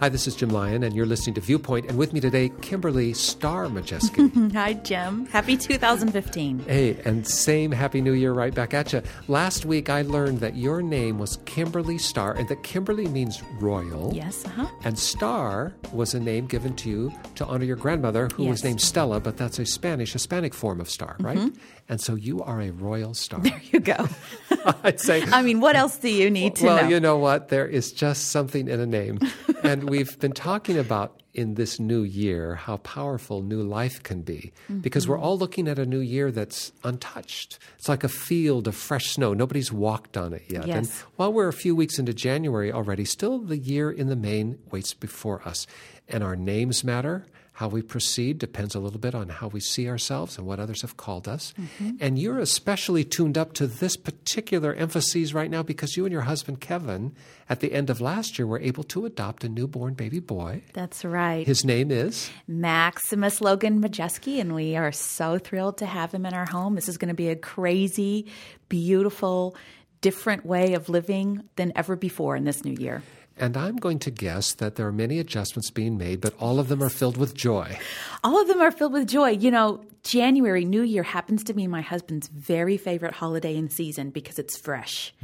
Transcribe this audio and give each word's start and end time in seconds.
Hi, 0.00 0.08
this 0.08 0.26
is 0.26 0.34
Jim 0.34 0.48
Lyon, 0.48 0.82
and 0.82 0.96
you're 0.96 1.04
listening 1.04 1.34
to 1.34 1.42
Viewpoint. 1.42 1.84
And 1.90 1.98
with 1.98 2.14
me 2.14 2.20
today, 2.20 2.50
Kimberly 2.62 3.12
Star 3.12 3.66
Majeski. 3.66 4.50
Hi, 4.54 4.72
Jim. 4.72 5.26
Happy 5.26 5.58
2015. 5.58 6.60
hey, 6.60 6.96
and 7.04 7.26
same 7.26 7.70
Happy 7.70 8.00
New 8.00 8.14
Year 8.14 8.32
right 8.32 8.54
back 8.54 8.72
at 8.72 8.94
you. 8.94 9.02
Last 9.28 9.66
week, 9.66 9.90
I 9.90 10.00
learned 10.00 10.40
that 10.40 10.56
your 10.56 10.80
name 10.80 11.18
was 11.18 11.36
Kimberly 11.44 11.98
Star, 11.98 12.32
and 12.32 12.48
that 12.48 12.62
Kimberly 12.62 13.08
means 13.08 13.42
royal. 13.60 14.10
Yes, 14.14 14.42
uh 14.46 14.48
huh. 14.48 14.68
And 14.84 14.98
Star 14.98 15.74
was 15.92 16.14
a 16.14 16.20
name 16.20 16.46
given 16.46 16.74
to 16.76 16.88
you 16.88 17.12
to 17.34 17.44
honor 17.44 17.66
your 17.66 17.76
grandmother, 17.76 18.30
who 18.34 18.46
was 18.46 18.64
named 18.64 18.80
Stella, 18.80 19.20
but 19.20 19.36
that's 19.36 19.58
a 19.58 19.66
Spanish, 19.66 20.14
Hispanic 20.14 20.54
form 20.54 20.80
of 20.80 20.88
star, 20.88 21.16
right? 21.20 21.52
And 21.90 22.00
so 22.00 22.14
you 22.14 22.40
are 22.40 22.60
a 22.60 22.70
royal 22.70 23.14
star. 23.14 23.40
There 23.40 23.60
you 23.72 23.80
go. 23.80 24.08
I'd 24.84 25.00
say. 25.00 25.24
I 25.24 25.42
mean, 25.42 25.58
what 25.58 25.74
else 25.74 25.98
do 25.98 26.08
you 26.08 26.30
need 26.30 26.54
to 26.56 26.66
well, 26.66 26.76
know? 26.76 26.82
Well, 26.82 26.90
you 26.92 27.00
know 27.00 27.18
what? 27.18 27.48
There 27.48 27.66
is 27.66 27.90
just 27.90 28.28
something 28.28 28.68
in 28.68 28.78
a 28.78 28.86
name. 28.86 29.18
and 29.64 29.90
we've 29.90 30.16
been 30.20 30.30
talking 30.30 30.78
about 30.78 31.20
in 31.34 31.54
this 31.54 31.80
new 31.80 32.02
year 32.02 32.54
how 32.54 32.76
powerful 32.78 33.42
new 33.42 33.60
life 33.60 34.04
can 34.04 34.22
be 34.22 34.52
because 34.80 35.08
we're 35.08 35.16
mm-hmm. 35.16 35.24
all 35.24 35.38
looking 35.38 35.66
at 35.66 35.80
a 35.80 35.86
new 35.86 35.98
year 35.98 36.30
that's 36.30 36.70
untouched. 36.84 37.58
It's 37.76 37.88
like 37.88 38.04
a 38.04 38.08
field 38.08 38.68
of 38.68 38.76
fresh 38.76 39.10
snow. 39.10 39.34
Nobody's 39.34 39.72
walked 39.72 40.16
on 40.16 40.32
it 40.32 40.44
yet. 40.48 40.62
And 40.62 40.86
Yes. 40.86 41.04
while 41.16 41.32
we're 41.32 41.48
a 41.48 41.52
few 41.52 41.74
weeks 41.74 41.98
into 41.98 42.14
January 42.14 42.70
already, 42.70 43.04
still 43.04 43.40
the 43.40 43.58
year 43.58 43.90
in 43.90 44.06
the 44.06 44.16
main 44.16 44.60
waits 44.70 44.94
before 44.94 45.42
us. 45.44 45.66
And 46.08 46.22
our 46.22 46.36
names 46.36 46.84
matter. 46.84 47.26
How 47.60 47.68
we 47.68 47.82
proceed 47.82 48.38
depends 48.38 48.74
a 48.74 48.80
little 48.80 48.98
bit 48.98 49.14
on 49.14 49.28
how 49.28 49.48
we 49.48 49.60
see 49.60 49.86
ourselves 49.86 50.38
and 50.38 50.46
what 50.46 50.58
others 50.58 50.80
have 50.80 50.96
called 50.96 51.28
us. 51.28 51.52
Mm-hmm. 51.60 51.96
And 52.00 52.18
you're 52.18 52.38
especially 52.38 53.04
tuned 53.04 53.36
up 53.36 53.52
to 53.52 53.66
this 53.66 53.98
particular 53.98 54.72
emphasis 54.72 55.34
right 55.34 55.50
now 55.50 55.62
because 55.62 55.94
you 55.94 56.06
and 56.06 56.10
your 56.10 56.22
husband, 56.22 56.62
Kevin, 56.62 57.14
at 57.50 57.60
the 57.60 57.74
end 57.74 57.90
of 57.90 58.00
last 58.00 58.38
year 58.38 58.46
were 58.46 58.60
able 58.60 58.82
to 58.84 59.04
adopt 59.04 59.44
a 59.44 59.48
newborn 59.50 59.92
baby 59.92 60.20
boy. 60.20 60.62
That's 60.72 61.04
right. 61.04 61.46
His 61.46 61.62
name 61.62 61.90
is 61.90 62.30
Maximus 62.48 63.42
Logan 63.42 63.82
Majeski, 63.82 64.40
and 64.40 64.54
we 64.54 64.74
are 64.76 64.90
so 64.90 65.36
thrilled 65.36 65.76
to 65.76 65.84
have 65.84 66.14
him 66.14 66.24
in 66.24 66.32
our 66.32 66.46
home. 66.46 66.76
This 66.76 66.88
is 66.88 66.96
going 66.96 67.10
to 67.10 67.14
be 67.14 67.28
a 67.28 67.36
crazy, 67.36 68.24
beautiful, 68.70 69.54
different 70.00 70.46
way 70.46 70.72
of 70.72 70.88
living 70.88 71.44
than 71.56 71.74
ever 71.76 71.94
before 71.94 72.36
in 72.36 72.44
this 72.44 72.64
new 72.64 72.72
year. 72.72 73.02
And 73.40 73.56
I'm 73.56 73.76
going 73.76 73.98
to 74.00 74.10
guess 74.10 74.52
that 74.54 74.76
there 74.76 74.86
are 74.86 74.92
many 74.92 75.18
adjustments 75.18 75.70
being 75.70 75.96
made, 75.96 76.20
but 76.20 76.34
all 76.38 76.60
of 76.60 76.68
them 76.68 76.82
are 76.82 76.90
filled 76.90 77.16
with 77.16 77.34
joy. 77.34 77.78
All 78.22 78.40
of 78.40 78.46
them 78.46 78.60
are 78.60 78.70
filled 78.70 78.92
with 78.92 79.08
joy. 79.08 79.30
You 79.30 79.50
know, 79.50 79.80
January, 80.02 80.64
New 80.66 80.82
Year, 80.82 81.02
happens 81.02 81.42
to 81.44 81.54
be 81.54 81.66
my 81.66 81.80
husband's 81.80 82.28
very 82.28 82.76
favorite 82.76 83.14
holiday 83.14 83.56
and 83.56 83.72
season 83.72 84.10
because 84.10 84.38
it's 84.38 84.58
fresh. 84.58 85.14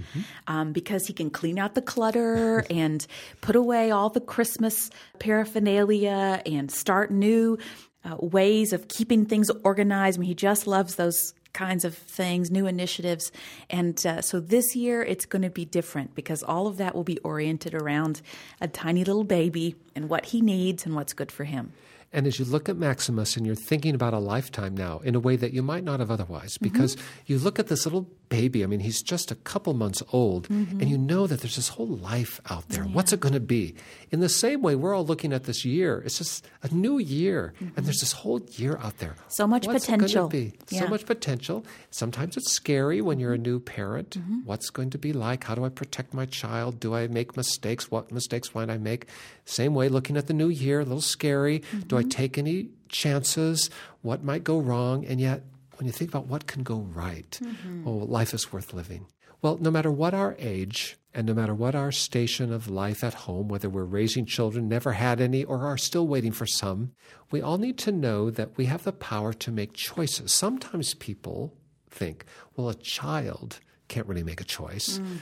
Um, 0.46 0.72
because 0.72 1.06
he 1.06 1.12
can 1.12 1.28
clean 1.30 1.58
out 1.58 1.74
the 1.74 1.82
clutter 1.82 2.64
and 2.70 3.06
put 3.42 3.54
away 3.54 3.90
all 3.90 4.08
the 4.08 4.20
Christmas 4.20 4.90
paraphernalia 5.18 6.42
and 6.46 6.70
start 6.70 7.10
new 7.10 7.58
uh, 8.04 8.16
ways 8.18 8.72
of 8.72 8.88
keeping 8.88 9.26
things 9.26 9.50
organized. 9.62 10.18
I 10.18 10.20
mean, 10.20 10.28
he 10.28 10.34
just 10.34 10.66
loves 10.66 10.96
those 10.96 11.34
kinds 11.56 11.84
of 11.86 11.96
things, 11.96 12.50
new 12.50 12.66
initiatives. 12.66 13.32
And 13.70 14.04
uh, 14.06 14.20
so 14.20 14.38
this 14.38 14.76
year 14.76 15.02
it's 15.02 15.24
going 15.24 15.42
to 15.42 15.50
be 15.50 15.64
different 15.64 16.14
because 16.14 16.42
all 16.42 16.66
of 16.66 16.76
that 16.76 16.94
will 16.94 17.02
be 17.02 17.18
oriented 17.20 17.74
around 17.74 18.20
a 18.60 18.68
tiny 18.68 19.04
little 19.04 19.24
baby 19.24 19.74
and 19.94 20.10
what 20.10 20.26
he 20.26 20.42
needs 20.42 20.84
and 20.84 20.94
what's 20.94 21.14
good 21.14 21.32
for 21.32 21.44
him. 21.44 21.72
And 22.12 22.26
as 22.26 22.38
you 22.38 22.44
look 22.44 22.68
at 22.68 22.76
Maximus 22.76 23.36
and 23.36 23.44
you're 23.44 23.54
thinking 23.54 23.94
about 23.94 24.14
a 24.14 24.18
lifetime 24.18 24.74
now 24.76 25.00
in 25.00 25.14
a 25.14 25.20
way 25.20 25.36
that 25.36 25.52
you 25.52 25.62
might 25.62 25.84
not 25.84 26.00
have 26.00 26.10
otherwise, 26.10 26.54
mm-hmm. 26.54 26.72
because 26.72 26.96
you 27.26 27.38
look 27.38 27.58
at 27.58 27.66
this 27.66 27.84
little 27.84 28.08
baby, 28.28 28.64
I 28.64 28.66
mean, 28.66 28.80
he's 28.80 29.02
just 29.02 29.30
a 29.30 29.34
couple 29.34 29.74
months 29.74 30.02
old, 30.12 30.48
mm-hmm. 30.48 30.80
and 30.80 30.88
you 30.88 30.98
know 30.98 31.26
that 31.26 31.40
there's 31.40 31.56
this 31.56 31.68
whole 31.68 31.86
life 31.86 32.40
out 32.50 32.68
there. 32.70 32.84
What's 32.84 33.12
it 33.12 33.20
going 33.20 33.34
to 33.34 33.40
be? 33.40 33.74
In 34.10 34.20
the 34.20 34.28
same 34.28 34.62
way, 34.62 34.74
we're 34.74 34.94
all 34.94 35.04
looking 35.04 35.32
at 35.32 35.44
this 35.44 35.64
year. 35.64 36.02
It's 36.04 36.18
just 36.18 36.46
a 36.62 36.72
new 36.72 36.98
year, 36.98 37.54
and 37.60 37.72
there's 37.74 37.96
mm-hmm. 37.96 38.02
this 38.02 38.12
whole 38.12 38.40
year 38.52 38.78
out 38.82 38.98
there. 38.98 39.16
So 39.28 39.46
much 39.46 39.66
What's 39.66 39.84
it 39.84 39.90
gonna 39.90 40.02
potential. 40.04 40.30
So 40.66 40.86
much 40.88 41.06
potential. 41.06 41.64
Sometimes 41.90 42.36
it's 42.36 42.52
scary 42.52 43.00
when 43.00 43.18
you're 43.20 43.34
a 43.34 43.38
new 43.38 43.60
parent. 43.60 44.16
What's 44.44 44.70
going 44.70 44.90
to 44.90 44.98
be 44.98 45.12
like? 45.12 45.44
How 45.44 45.54
do 45.54 45.64
I 45.64 45.68
protect 45.68 46.14
my 46.14 46.26
child? 46.26 46.80
Do 46.80 46.94
I 46.94 47.08
make 47.08 47.36
mistakes? 47.36 47.90
What 47.90 48.10
mistakes 48.10 48.54
might 48.54 48.70
I 48.70 48.78
make? 48.78 49.06
Same 49.46 49.74
way, 49.74 49.88
looking 49.88 50.16
at 50.16 50.26
the 50.26 50.34
new 50.34 50.48
year, 50.48 50.80
a 50.80 50.84
little 50.84 51.00
scary. 51.00 51.62
Do 51.86 51.96
I 51.96 52.00
mm-hmm. 52.00 52.08
take 52.08 52.36
any 52.36 52.70
chances? 52.88 53.70
What 54.02 54.22
might 54.22 54.44
go 54.44 54.58
wrong? 54.58 55.06
And 55.06 55.20
yet, 55.20 55.44
when 55.76 55.86
you 55.86 55.92
think 55.92 56.10
about 56.10 56.26
what 56.26 56.46
can 56.46 56.62
go 56.62 56.80
right, 56.80 57.38
mm-hmm. 57.42 57.86
oh, 57.86 57.92
life 57.92 58.34
is 58.34 58.52
worth 58.52 58.74
living. 58.74 59.06
Well, 59.42 59.58
no 59.58 59.70
matter 59.70 59.90
what 59.90 60.14
our 60.14 60.34
age 60.38 60.96
and 61.14 61.26
no 61.26 61.34
matter 61.34 61.54
what 61.54 61.74
our 61.76 61.92
station 61.92 62.52
of 62.52 62.68
life 62.68 63.04
at 63.04 63.14
home, 63.14 63.48
whether 63.48 63.70
we're 63.70 63.84
raising 63.84 64.26
children, 64.26 64.68
never 64.68 64.92
had 64.92 65.20
any, 65.20 65.44
or 65.44 65.64
are 65.64 65.78
still 65.78 66.08
waiting 66.08 66.32
for 66.32 66.46
some, 66.46 66.92
we 67.30 67.40
all 67.40 67.56
need 67.56 67.78
to 67.78 67.92
know 67.92 68.30
that 68.30 68.56
we 68.56 68.66
have 68.66 68.84
the 68.84 68.92
power 68.92 69.32
to 69.32 69.52
make 69.52 69.72
choices. 69.74 70.32
Sometimes 70.32 70.94
people 70.94 71.54
think, 71.88 72.24
well, 72.56 72.68
a 72.68 72.74
child 72.74 73.60
can't 73.88 74.06
really 74.06 74.24
make 74.24 74.40
a 74.40 74.44
choice. 74.44 74.98
Mm. 74.98 75.18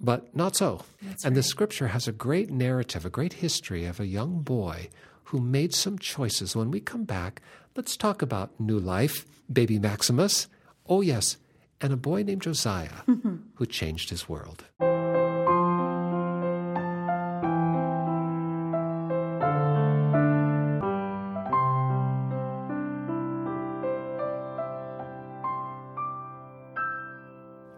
But 0.00 0.34
not 0.34 0.56
so. 0.56 0.82
and 1.24 1.36
the 1.36 1.42
scripture 1.42 1.88
has 1.88 2.08
a 2.08 2.12
great 2.12 2.50
narrative, 2.50 3.04
a 3.04 3.10
great 3.10 3.34
history 3.34 3.84
of 3.84 4.00
a 4.00 4.06
young 4.06 4.40
boy 4.40 4.88
who 5.24 5.40
made 5.40 5.74
some 5.74 5.98
choices. 5.98 6.56
When 6.56 6.70
we 6.70 6.80
come 6.80 7.04
back, 7.04 7.42
let's 7.76 7.96
talk 7.96 8.22
about 8.22 8.58
new 8.58 8.78
life, 8.78 9.26
baby 9.52 9.78
Maximus. 9.78 10.48
Oh, 10.88 11.02
yes, 11.02 11.36
and 11.80 11.92
a 11.92 11.96
boy 11.96 12.22
named 12.22 12.42
Josiah 12.42 13.04
mm-hmm. 13.06 13.36
who 13.54 13.66
changed 13.66 14.10
his 14.10 14.28
world. 14.28 14.64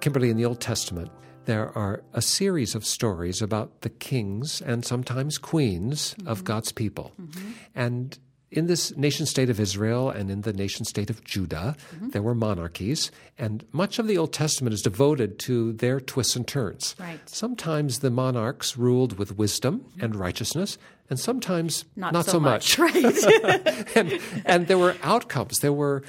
Kimberly, 0.03 0.31
in 0.31 0.37
the 0.37 0.45
Old 0.45 0.61
Testament, 0.61 1.13
there 1.45 1.77
are 1.79 2.03
a 2.13 2.21
series 2.21 2.75
of 2.75 2.85
stories 2.85 3.41
about 3.41 3.83
the 3.83 3.89
kings 3.89 4.61
and 4.61 4.85
sometimes 4.85 5.39
queens 5.39 6.17
of 6.27 6.39
mm-hmm. 6.39 6.45
God's 6.45 6.73
people. 6.73 7.13
Mm-hmm. 7.21 7.51
And 7.77 8.19
in 8.51 8.67
this 8.67 8.97
nation 8.97 9.27
state 9.27 9.49
of 9.49 9.61
Israel 9.61 10.11
and 10.11 10.29
in 10.29 10.41
the 10.41 10.53
nation 10.53 10.85
state 10.85 11.09
of 11.09 11.23
Judah, 11.23 11.77
mm-hmm. 11.95 12.09
there 12.09 12.21
were 12.21 12.35
monarchies, 12.35 13.13
and 13.39 13.65
much 13.71 14.01
of 14.01 14.09
the 14.09 14.19
Old 14.19 14.33
Testament 14.33 14.75
is 14.75 14.83
devoted 14.83 15.39
to 15.41 15.73
their 15.75 16.01
twists 16.01 16.35
and 16.35 16.49
turns. 16.49 16.97
Right. 16.99 17.21
Sometimes 17.27 18.01
the 18.01 18.11
monarchs 18.11 18.77
ruled 18.77 19.19
with 19.19 19.39
wisdom 19.39 19.87
and 20.01 20.17
righteousness, 20.17 20.79
and 21.11 21.19
sometimes 21.19 21.85
Not, 21.95 22.27
so, 22.27 22.41
much. 22.41 22.77
Right. 22.77 22.95
and, 23.97 24.21
and 24.45 24.67
there 24.67 24.79
were 24.79 24.97
outcomes, 25.05 25.59
there 25.61 25.73
were 25.73 26.03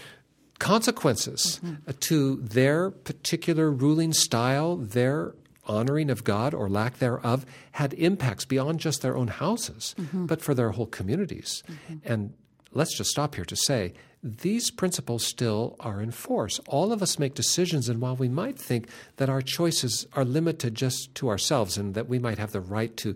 consequences 0.63 1.59
uh, 1.87 1.93
to 1.99 2.37
their 2.37 2.89
particular 2.89 3.69
ruling 3.69 4.13
style, 4.13 4.77
their 4.77 5.35
honoring 5.65 6.09
of 6.09 6.23
God 6.23 6.53
or 6.53 6.69
lack 6.69 6.99
thereof 6.99 7.45
had 7.73 7.93
impacts 7.93 8.45
beyond 8.45 8.79
just 8.79 9.01
their 9.01 9.15
own 9.15 9.27
houses, 9.27 9.95
but 10.13 10.41
for 10.41 10.53
their 10.53 10.71
whole 10.71 10.85
communities. 10.87 11.63
And 12.03 12.33
let's 12.71 12.97
just 12.97 13.09
stop 13.09 13.35
here 13.35 13.45
to 13.45 13.55
say 13.55 13.93
these 14.23 14.71
principles 14.71 15.25
still 15.25 15.75
are 15.81 16.01
in 16.01 16.11
force. 16.11 16.59
All 16.67 16.93
of 16.93 17.01
us 17.01 17.19
make 17.19 17.33
decisions, 17.33 17.89
and 17.89 17.99
while 17.99 18.15
we 18.15 18.29
might 18.29 18.57
think 18.57 18.87
that 19.17 19.29
our 19.29 19.41
choices 19.41 20.07
are 20.13 20.23
limited 20.25 20.75
just 20.75 21.13
to 21.15 21.29
ourselves 21.29 21.77
and 21.77 21.93
that 21.93 22.07
we 22.07 22.19
might 22.19 22.39
have 22.39 22.53
the 22.53 22.61
right 22.61 22.95
to 22.97 23.15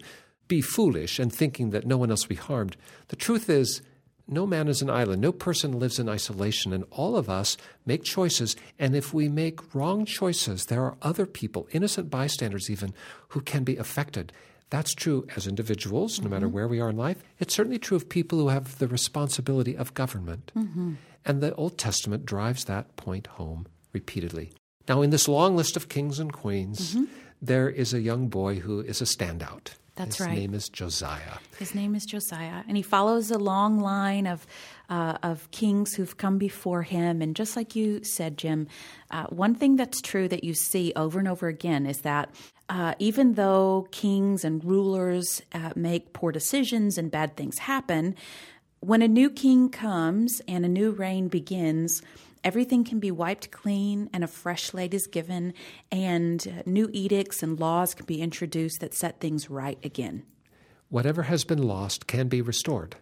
be 0.49 0.61
foolish 0.61 1.19
and 1.19 1.31
thinking 1.31 1.69
that 1.71 1.85
no 1.85 1.97
one 1.97 2.11
else 2.11 2.23
will 2.23 2.35
be 2.35 2.41
harmed, 2.41 2.75
the 3.07 3.15
truth 3.15 3.49
is 3.49 3.81
no 4.27 4.45
man 4.45 4.67
is 4.67 4.81
an 4.81 4.89
island. 4.89 5.21
No 5.21 5.31
person 5.31 5.79
lives 5.79 5.99
in 5.99 6.09
isolation. 6.09 6.73
And 6.73 6.83
all 6.91 7.15
of 7.15 7.29
us 7.29 7.57
make 7.85 8.03
choices. 8.03 8.55
And 8.77 8.95
if 8.95 9.13
we 9.13 9.29
make 9.29 9.73
wrong 9.73 10.05
choices, 10.05 10.65
there 10.65 10.83
are 10.83 10.97
other 11.01 11.25
people, 11.25 11.67
innocent 11.71 12.09
bystanders 12.09 12.69
even, 12.69 12.93
who 13.29 13.41
can 13.41 13.63
be 13.63 13.77
affected. 13.77 14.33
That's 14.69 14.93
true 14.93 15.25
as 15.35 15.47
individuals, 15.47 16.21
no 16.21 16.29
matter 16.29 16.47
mm-hmm. 16.47 16.55
where 16.55 16.67
we 16.67 16.81
are 16.81 16.89
in 16.89 16.97
life. 16.97 17.23
It's 17.39 17.53
certainly 17.53 17.79
true 17.79 17.95
of 17.95 18.09
people 18.09 18.37
who 18.37 18.49
have 18.49 18.77
the 18.79 18.87
responsibility 18.87 19.77
of 19.77 19.93
government. 19.93 20.51
Mm-hmm. 20.57 20.95
And 21.25 21.41
the 21.41 21.55
Old 21.55 21.77
Testament 21.77 22.25
drives 22.25 22.65
that 22.65 22.95
point 22.97 23.27
home 23.27 23.67
repeatedly. 23.93 24.51
Now, 24.87 25.01
in 25.01 25.09
this 25.09 25.27
long 25.27 25.55
list 25.55 25.77
of 25.77 25.89
kings 25.89 26.19
and 26.19 26.31
queens, 26.31 26.95
mm-hmm. 26.95 27.05
there 27.41 27.69
is 27.69 27.93
a 27.93 28.01
young 28.01 28.27
boy 28.27 28.59
who 28.59 28.81
is 28.81 29.01
a 29.01 29.05
standout. 29.05 29.71
That's 29.97 30.17
His 30.17 30.25
right. 30.25 30.33
His 30.33 30.39
name 30.39 30.53
is 30.53 30.69
Josiah. 30.69 31.37
His 31.57 31.75
name 31.75 31.95
is 31.95 32.05
Josiah, 32.05 32.63
and 32.67 32.77
he 32.77 32.83
follows 32.83 33.31
a 33.31 33.37
long 33.37 33.79
line 33.79 34.27
of 34.27 34.45
uh, 34.89 35.17
of 35.23 35.49
kings 35.51 35.95
who've 35.95 36.15
come 36.15 36.37
before 36.37 36.83
him. 36.83 37.21
And 37.21 37.35
just 37.35 37.55
like 37.57 37.75
you 37.75 38.03
said, 38.03 38.37
Jim, 38.37 38.67
uh, 39.11 39.25
one 39.25 39.55
thing 39.55 39.75
that's 39.75 39.99
true 40.01 40.27
that 40.29 40.43
you 40.43 40.53
see 40.53 40.93
over 40.95 41.19
and 41.19 41.27
over 41.27 41.47
again 41.47 41.85
is 41.85 42.01
that 42.01 42.29
uh, 42.69 42.93
even 42.99 43.33
though 43.33 43.87
kings 43.91 44.45
and 44.45 44.63
rulers 44.63 45.41
uh, 45.53 45.71
make 45.75 46.13
poor 46.13 46.31
decisions 46.31 46.97
and 46.97 47.11
bad 47.11 47.35
things 47.35 47.57
happen, 47.59 48.15
when 48.79 49.01
a 49.01 49.07
new 49.07 49.29
king 49.29 49.69
comes 49.69 50.41
and 50.47 50.63
a 50.63 50.69
new 50.69 50.91
reign 50.91 51.27
begins, 51.27 52.01
everything 52.43 52.83
can 52.83 52.99
be 52.99 53.11
wiped 53.11 53.51
clean 53.51 54.09
and 54.13 54.23
a 54.23 54.27
fresh 54.27 54.63
slate 54.63 54.93
is 54.93 55.07
given, 55.07 55.53
and 55.91 56.47
uh, 56.47 56.63
new 56.65 56.89
edicts 56.93 57.43
and 57.43 57.59
laws 57.59 57.93
can 57.93 58.05
be 58.05 58.21
introduced 58.21 58.79
that 58.81 58.93
set 58.93 59.19
things 59.19 59.49
right 59.49 59.79
again. 59.83 60.23
whatever 60.89 61.23
has 61.23 61.43
been 61.43 61.61
lost 61.61 62.07
can 62.07 62.27
be 62.29 62.41
restored. 62.41 62.95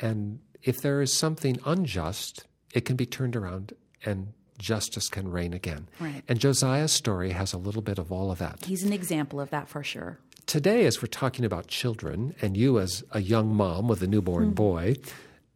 And 0.00 0.40
if 0.62 0.80
there 0.80 1.00
is 1.00 1.12
something 1.16 1.58
unjust, 1.64 2.44
it 2.72 2.84
can 2.84 2.96
be 2.96 3.06
turned 3.06 3.36
around 3.36 3.72
and 4.04 4.32
justice 4.58 5.08
can 5.08 5.30
reign 5.30 5.52
again. 5.52 5.88
Right. 6.00 6.22
And 6.28 6.40
Josiah's 6.40 6.90
story 6.92 7.30
has 7.30 7.52
a 7.52 7.58
little 7.58 7.82
bit 7.82 7.98
of 7.98 8.10
all 8.10 8.30
of 8.32 8.38
that. 8.38 8.64
He's 8.64 8.82
an 8.82 8.92
example 8.92 9.40
of 9.40 9.50
that 9.50 9.68
for 9.68 9.82
sure. 9.84 10.18
Today, 10.46 10.84
as 10.86 11.00
we're 11.00 11.06
talking 11.06 11.44
about 11.44 11.68
children, 11.68 12.34
and 12.42 12.56
you 12.56 12.78
as 12.78 13.02
a 13.12 13.20
young 13.20 13.54
mom 13.54 13.88
with 13.88 14.02
a 14.02 14.06
newborn 14.06 14.50
boy, 14.50 14.96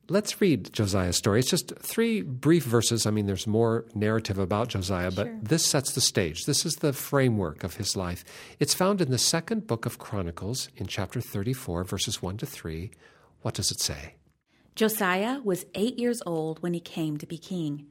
let's 0.08 0.40
read 0.40 0.72
Josiah's 0.72 1.16
story. 1.16 1.40
It's 1.40 1.50
just 1.50 1.72
three 1.78 2.22
brief 2.22 2.64
verses. 2.64 3.06
I 3.06 3.10
mean, 3.10 3.26
there's 3.26 3.46
more 3.46 3.84
narrative 3.94 4.38
about 4.38 4.68
Josiah, 4.68 5.10
but 5.10 5.26
Sure. 5.26 5.38
this 5.42 5.66
sets 5.66 5.92
the 5.92 6.00
stage. 6.00 6.44
This 6.44 6.64
is 6.64 6.76
the 6.76 6.92
framework 6.92 7.64
of 7.64 7.76
his 7.76 7.96
life. 7.96 8.24
It's 8.58 8.74
found 8.74 9.00
in 9.00 9.10
the 9.10 9.18
second 9.18 9.66
book 9.66 9.86
of 9.86 9.98
Chronicles 9.98 10.68
in 10.76 10.86
chapter 10.86 11.20
34, 11.20 11.84
verses 11.84 12.22
1 12.22 12.36
to 12.38 12.46
3. 12.46 12.90
What 13.42 13.54
does 13.54 13.70
it 13.70 13.80
say? 13.80 14.14
Josiah 14.74 15.40
was 15.42 15.66
eight 15.74 15.98
years 15.98 16.22
old 16.24 16.62
when 16.62 16.72
he 16.72 16.80
came 16.80 17.16
to 17.18 17.26
be 17.26 17.36
king, 17.38 17.86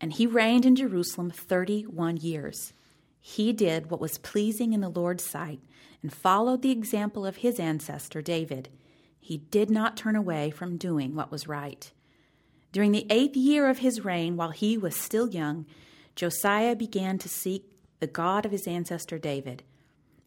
and 0.00 0.12
he 0.12 0.26
reigned 0.26 0.66
in 0.66 0.74
Jerusalem 0.76 1.30
31 1.30 2.16
years. 2.18 2.72
He 3.20 3.52
did 3.52 3.90
what 3.90 4.00
was 4.00 4.18
pleasing 4.18 4.72
in 4.72 4.80
the 4.80 4.88
Lord's 4.88 5.24
sight 5.24 5.60
and 6.02 6.12
followed 6.12 6.62
the 6.62 6.70
example 6.70 7.26
of 7.26 7.36
his 7.36 7.58
ancestor 7.60 8.22
David. 8.22 8.68
He 9.20 9.38
did 9.38 9.70
not 9.70 9.96
turn 9.96 10.16
away 10.16 10.50
from 10.50 10.76
doing 10.76 11.14
what 11.14 11.30
was 11.30 11.48
right. 11.48 11.90
During 12.72 12.92
the 12.92 13.06
eighth 13.10 13.36
year 13.36 13.68
of 13.68 13.78
his 13.78 14.04
reign, 14.04 14.36
while 14.36 14.50
he 14.50 14.76
was 14.76 14.94
still 14.94 15.28
young, 15.28 15.66
Josiah 16.14 16.76
began 16.76 17.18
to 17.18 17.28
seek 17.28 17.64
the 18.00 18.06
God 18.06 18.44
of 18.44 18.52
his 18.52 18.66
ancestor 18.66 19.18
David. 19.18 19.62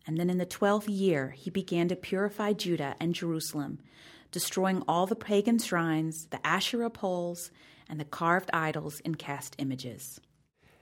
And 0.08 0.18
then 0.18 0.30
in 0.30 0.38
the 0.38 0.46
twelfth 0.46 0.90
year, 0.90 1.30
he 1.38 1.50
began 1.50 1.88
to 1.90 1.96
purify 1.96 2.54
Judah 2.54 2.96
and 3.00 3.14
Jerusalem, 3.14 3.80
destroying 4.32 4.84
all 4.88 5.06
the 5.06 5.16
pagan 5.16 5.60
shrines, 5.60 6.28
the 6.32 6.46
Asherah 6.46 6.90
poles, 6.90 7.52
and 7.88 8.00
the 8.00 8.06
carved 8.06 8.50
idols 8.54 9.02
and 9.06 9.20
cast 9.20 9.56
images. 9.60 10.20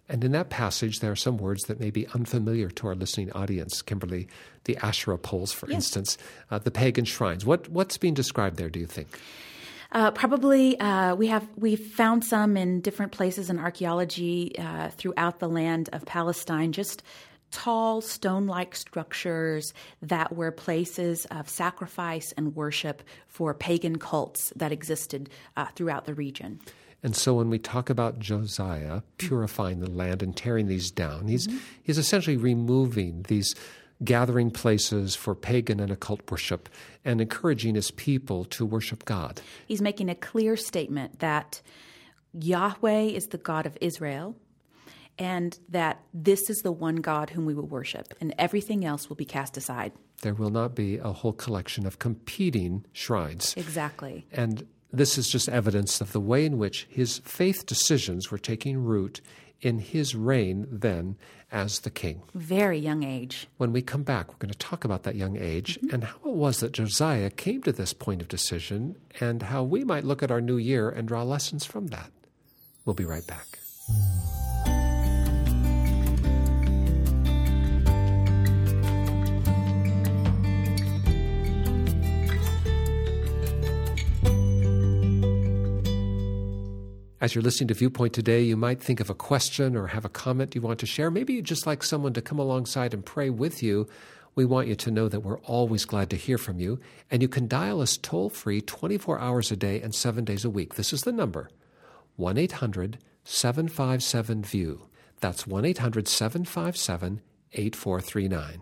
And 0.09 0.23
in 0.23 0.31
that 0.31 0.49
passage, 0.49 0.99
there 0.99 1.11
are 1.11 1.15
some 1.15 1.37
words 1.37 1.63
that 1.65 1.79
may 1.79 1.91
be 1.91 2.07
unfamiliar 2.07 2.69
to 2.71 2.87
our 2.87 2.95
listening 2.95 3.31
audience. 3.33 3.83
Kimberly, 3.83 4.27
the 4.63 4.75
Asherah 4.77 5.19
poles, 5.19 5.51
for 5.51 5.69
instance, 5.69 6.17
uh, 6.49 6.57
the 6.57 6.71
pagan 6.71 7.05
shrines. 7.05 7.45
What, 7.45 7.69
what's 7.69 7.97
being 7.97 8.15
described 8.15 8.57
there, 8.57 8.69
do 8.69 8.79
you 8.79 8.87
think? 8.87 9.19
Uh, 9.91 10.11
probably, 10.11 10.79
uh, 10.79 11.15
we 11.15 11.27
have 11.27 11.47
we've 11.55 11.79
found 11.79 12.23
some 12.23 12.57
in 12.57 12.81
different 12.81 13.11
places 13.11 13.49
in 13.49 13.57
archaeology 13.57 14.55
uh, 14.57 14.89
throughout 14.89 15.39
the 15.39 15.49
land 15.49 15.89
of 15.93 16.05
Palestine. 16.05 16.71
Just 16.71 17.01
tall 17.51 17.99
stone-like 18.01 18.75
structures 18.75 19.73
that 20.03 20.35
were 20.35 20.51
places 20.51 21.25
of 21.31 21.49
sacrifice 21.49 22.31
and 22.37 22.55
worship 22.55 23.01
for 23.27 23.55
pagan 23.55 23.97
cults 23.97 24.53
that 24.55 24.71
existed 24.71 25.29
uh, 25.57 25.65
throughout 25.75 26.05
the 26.05 26.13
region. 26.13 26.59
And 27.01 27.15
so 27.15 27.35
when 27.35 27.49
we 27.49 27.59
talk 27.59 27.89
about 27.89 28.19
Josiah 28.19 29.01
purifying 29.17 29.79
the 29.79 29.89
land 29.89 30.21
and 30.21 30.35
tearing 30.35 30.67
these 30.67 30.91
down, 30.91 31.27
he's, 31.27 31.47
mm-hmm. 31.47 31.57
he's 31.81 31.97
essentially 31.97 32.37
removing 32.37 33.23
these 33.27 33.55
gathering 34.03 34.51
places 34.51 35.15
for 35.15 35.35
pagan 35.35 35.79
and 35.79 35.91
occult 35.91 36.21
worship 36.29 36.69
and 37.03 37.21
encouraging 37.21 37.75
his 37.75 37.91
people 37.91 38.45
to 38.45 38.65
worship 38.65 39.05
God. 39.05 39.41
He's 39.67 39.81
making 39.81 40.09
a 40.09 40.15
clear 40.15 40.55
statement 40.55 41.19
that 41.19 41.61
Yahweh 42.33 43.01
is 43.01 43.27
the 43.27 43.37
God 43.37 43.65
of 43.65 43.77
Israel 43.81 44.35
and 45.17 45.59
that 45.67 46.01
this 46.13 46.49
is 46.49 46.59
the 46.59 46.71
one 46.71 46.97
God 46.97 47.29
whom 47.29 47.45
we 47.45 47.53
will 47.53 47.67
worship, 47.67 48.13
and 48.21 48.33
everything 48.37 48.85
else 48.85 49.09
will 49.09 49.17
be 49.17 49.25
cast 49.25 49.57
aside. 49.57 49.91
There 50.21 50.33
will 50.33 50.49
not 50.49 50.75
be 50.75 50.97
a 50.97 51.11
whole 51.11 51.33
collection 51.33 51.85
of 51.85 51.99
competing 51.99 52.85
shrines. 52.93 53.53
Exactly. 53.57 54.25
And 54.31 54.65
this 54.91 55.17
is 55.17 55.29
just 55.29 55.49
evidence 55.49 56.01
of 56.01 56.11
the 56.11 56.19
way 56.19 56.45
in 56.45 56.57
which 56.57 56.87
his 56.89 57.19
faith 57.19 57.65
decisions 57.65 58.31
were 58.31 58.37
taking 58.37 58.83
root 58.83 59.21
in 59.61 59.79
his 59.79 60.15
reign 60.15 60.67
then 60.71 61.17
as 61.51 61.79
the 61.79 61.89
king. 61.89 62.21
Very 62.33 62.77
young 62.77 63.03
age. 63.03 63.47
When 63.57 63.73
we 63.73 63.81
come 63.81 64.03
back, 64.03 64.29
we're 64.29 64.37
going 64.37 64.51
to 64.51 64.57
talk 64.57 64.85
about 64.85 65.03
that 65.03 65.15
young 65.15 65.37
age 65.37 65.77
mm-hmm. 65.79 65.93
and 65.93 66.03
how 66.03 66.17
it 66.25 66.35
was 66.35 66.59
that 66.59 66.71
Josiah 66.71 67.29
came 67.29 67.61
to 67.63 67.71
this 67.71 67.93
point 67.93 68.21
of 68.21 68.27
decision 68.27 68.95
and 69.19 69.43
how 69.43 69.63
we 69.63 69.83
might 69.83 70.05
look 70.05 70.23
at 70.23 70.31
our 70.31 70.41
new 70.41 70.57
year 70.57 70.89
and 70.89 71.07
draw 71.07 71.23
lessons 71.23 71.65
from 71.65 71.87
that. 71.87 72.11
We'll 72.85 72.93
be 72.93 73.05
right 73.05 73.25
back. 73.25 73.59
As 87.21 87.35
you're 87.35 87.41
listening 87.41 87.67
to 87.67 87.73
Viewpoint 87.73 88.13
today, 88.13 88.43
you 88.43 88.55
might 88.55 88.81
think 88.81 89.01
of 89.01 89.09
a 89.09 89.13
question 89.13 89.75
or 89.75 89.87
have 89.87 90.05
a 90.05 90.09
comment 90.09 90.55
you 90.55 90.61
want 90.61 90.79
to 90.79 90.85
share. 90.85 91.11
Maybe 91.11 91.33
you'd 91.33 91.43
just 91.43 91.67
like 91.67 91.83
someone 91.83 92.13
to 92.13 92.21
come 92.21 92.39
alongside 92.39 92.93
and 92.93 93.05
pray 93.05 93.29
with 93.29 93.61
you. 93.61 93.89
We 94.35 94.45
want 94.45 94.69
you 94.69 94.75
to 94.75 94.89
know 94.89 95.09
that 95.09 95.19
we're 95.19 95.39
always 95.39 95.83
glad 95.83 96.09
to 96.11 96.15
hear 96.15 96.37
from 96.37 96.61
you. 96.61 96.79
And 97.11 97.21
you 97.21 97.27
can 97.27 97.49
dial 97.49 97.81
us 97.81 97.97
toll 97.97 98.29
free 98.29 98.61
24 98.61 99.19
hours 99.19 99.51
a 99.51 99.57
day 99.57 99.81
and 99.81 99.93
seven 99.93 100.23
days 100.23 100.45
a 100.45 100.49
week. 100.49 100.75
This 100.75 100.93
is 100.93 101.01
the 101.01 101.11
number 101.11 101.49
1 102.15 102.37
800 102.37 102.99
757 103.25 104.43
VIEW. 104.43 104.83
That's 105.19 105.45
1 105.45 105.65
800 105.65 106.07
757 106.07 107.19
8439. 107.51 108.61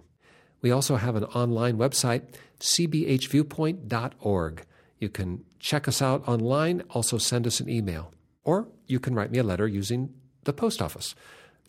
We 0.64 0.72
also 0.72 0.96
have 0.96 1.16
an 1.16 1.26
online 1.26 1.78
website, 1.78 2.24
cbhviewpoint.org. 2.60 4.66
You 4.98 5.10
can 5.10 5.44
check 5.60 5.88
us 5.88 6.02
out 6.02 6.28
online, 6.28 6.82
also 6.90 7.20
send 7.20 7.46
us 7.46 7.60
an 7.60 7.70
email. 7.70 8.12
Or 8.48 8.70
you 8.88 8.98
can 9.02 9.14
write 9.14 9.30
me 9.30 9.40
a 9.40 9.44
letter 9.44 9.68
using 9.68 10.14
the 10.46 10.54
post 10.54 10.82
office. 10.82 11.14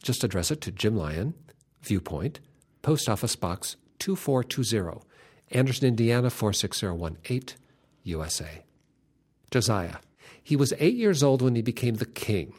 Just 0.01 0.23
address 0.23 0.53
it 0.53 0.61
to 0.61 0.71
Jim 0.71 0.97
Lyon, 0.97 1.35
Viewpoint, 1.83 2.39
Post 2.83 3.09
Office 3.09 3.35
Box 3.35 3.75
2420, 3.99 5.01
Anderson, 5.51 5.89
Indiana 5.89 6.31
46018, 6.31 7.59
USA. 8.05 8.63
Josiah. 9.51 9.97
He 10.41 10.55
was 10.55 10.73
eight 10.79 10.95
years 10.95 11.25
old 11.25 11.43
when 11.43 11.57
he 11.57 11.63
became 11.63 11.97
the 11.97 12.07
king. 12.07 12.55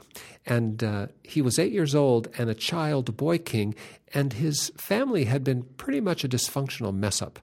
And 0.46 0.84
uh, 0.84 1.08
he 1.24 1.42
was 1.42 1.58
eight 1.58 1.72
years 1.72 1.96
old 1.96 2.28
and 2.38 2.50
a 2.50 2.54
child 2.54 3.16
boy 3.16 3.38
king, 3.38 3.74
and 4.14 4.34
his 4.34 4.70
family 4.76 5.26
had 5.26 5.46
been 5.46 5.64
pretty 5.78 6.02
much 6.02 6.26
a 6.26 6.30
dysfunctional 6.30 6.94
mess 6.94 7.22
up. 7.22 7.40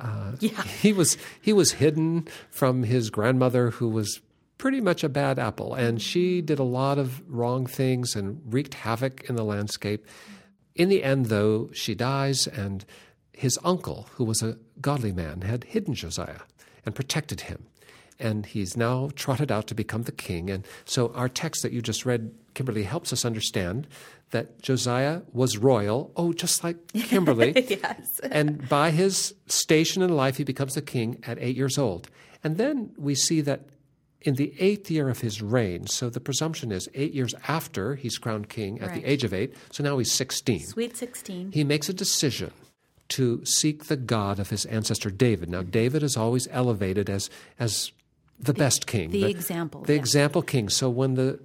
Uh, 0.00 0.32
Yeah. 0.40 0.62
He 0.64 0.92
was 0.92 1.16
he 1.40 1.52
was 1.52 1.72
hidden 1.72 2.26
from 2.50 2.82
his 2.82 3.08
grandmother, 3.08 3.70
who 3.70 3.88
was 3.88 4.20
pretty 4.58 4.80
much 4.80 5.02
a 5.04 5.08
bad 5.08 5.38
apple, 5.38 5.74
and 5.74 6.02
she 6.02 6.40
did 6.42 6.58
a 6.58 6.64
lot 6.64 6.98
of 6.98 7.22
wrong 7.32 7.66
things 7.66 8.14
and 8.16 8.40
wreaked 8.44 8.74
havoc 8.74 9.24
in 9.28 9.36
the 9.36 9.44
landscape. 9.44 10.04
In 10.74 10.88
the 10.88 11.02
end, 11.02 11.26
though, 11.26 11.70
she 11.72 11.94
dies, 11.94 12.46
and 12.46 12.84
his 13.32 13.58
uncle, 13.64 14.08
who 14.14 14.24
was 14.24 14.42
a 14.42 14.58
godly 14.80 15.12
man, 15.12 15.42
had 15.42 15.64
hidden 15.64 15.94
Josiah 15.94 16.40
and 16.84 16.94
protected 16.94 17.42
him. 17.42 17.66
And 18.20 18.46
he's 18.46 18.76
now 18.76 19.10
trotted 19.14 19.52
out 19.52 19.68
to 19.68 19.76
become 19.76 20.02
the 20.02 20.12
king. 20.12 20.50
And 20.50 20.66
so 20.84 21.12
our 21.14 21.28
text 21.28 21.62
that 21.62 21.70
you 21.70 21.80
just 21.80 22.04
read, 22.04 22.34
Kimberly, 22.54 22.82
helps 22.82 23.12
us 23.12 23.24
understand 23.24 23.86
that 24.30 24.60
Josiah 24.60 25.22
was 25.32 25.56
royal. 25.56 26.10
Oh, 26.16 26.32
just 26.32 26.64
like 26.64 26.92
Kimberly. 26.92 27.52
yes. 27.68 28.20
and 28.24 28.68
by 28.68 28.90
his 28.90 29.34
station 29.46 30.02
in 30.02 30.10
life, 30.16 30.36
he 30.36 30.42
becomes 30.42 30.74
the 30.74 30.82
king 30.82 31.22
at 31.28 31.38
eight 31.40 31.56
years 31.56 31.78
old. 31.78 32.08
And 32.42 32.56
then 32.56 32.90
we 32.98 33.14
see 33.14 33.40
that 33.42 33.68
in 34.28 34.34
the 34.36 34.52
eighth 34.58 34.90
year 34.90 35.08
of 35.08 35.20
his 35.20 35.42
reign, 35.42 35.86
so 35.86 36.08
the 36.10 36.20
presumption 36.20 36.70
is 36.70 36.88
eight 36.94 37.12
years 37.14 37.34
after 37.48 37.94
he's 37.96 38.18
crowned 38.18 38.48
king 38.48 38.80
at 38.80 38.88
Right. 38.90 39.02
the 39.02 39.10
age 39.10 39.24
of 39.24 39.32
eight, 39.34 39.54
so 39.72 39.82
now 39.82 39.98
he's 39.98 40.12
16 40.12 40.60
Sweet 40.66 40.96
16. 40.96 41.52
he 41.52 41.64
makes 41.64 41.88
a 41.88 41.92
decision 41.94 42.50
to 43.16 43.42
seek 43.44 43.86
the 43.86 43.96
God 43.96 44.38
of 44.38 44.50
his 44.50 44.64
ancestor 44.66 45.10
David. 45.10 45.48
Now, 45.48 45.62
David 45.62 46.02
is 46.02 46.16
always 46.16 46.46
elevated 46.50 47.08
as 47.10 47.30
as 47.58 47.90
the, 48.38 48.54
best 48.54 48.86
king, 48.86 49.10
the 49.10 49.24
example, 49.24 49.80
the 49.82 49.94
yeah. 49.94 49.98
example 50.00 50.42
king. 50.42 50.68
So 50.68 50.88
when 50.90 51.14
the 51.14 51.40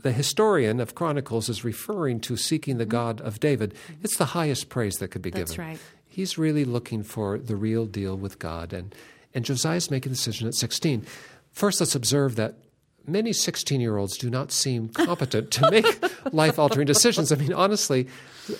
the 0.00 0.12
historian 0.12 0.78
of 0.80 0.94
Chronicles 0.94 1.48
is 1.48 1.64
referring 1.64 2.20
to 2.20 2.36
seeking 2.36 2.78
the 2.78 2.86
God 2.86 3.20
of 3.20 3.40
David, 3.40 3.74
it's 4.02 4.16
the 4.16 4.26
highest 4.26 4.68
praise 4.68 4.94
that 4.98 5.08
could 5.10 5.22
be 5.22 5.30
Mm-hmm. 5.30 5.38
That's 5.40 5.50
given. 5.52 5.66
right. 5.66 5.78
He's 6.06 6.38
really 6.38 6.64
looking 6.64 7.02
for 7.02 7.36
the 7.38 7.56
real 7.56 7.84
deal 7.86 8.16
with 8.16 8.38
God, 8.38 8.72
and 8.72 8.94
and 9.34 9.44
Josiah's 9.44 9.90
making 9.90 10.12
the 10.12 10.16
decision 10.16 10.46
at 10.48 10.54
sixteen. 10.54 11.04
First, 11.58 11.80
let's 11.80 11.96
observe 11.96 12.36
that 12.36 12.54
many 13.04 13.32
16 13.32 13.80
year 13.80 13.96
olds 13.96 14.16
do 14.16 14.30
not 14.30 14.52
seem 14.52 14.90
competent 14.90 15.50
to 15.50 15.68
make 15.72 15.84
life 16.32 16.56
altering 16.56 16.86
decisions. 16.86 17.32
I 17.32 17.34
mean, 17.34 17.52
honestly, 17.52 18.06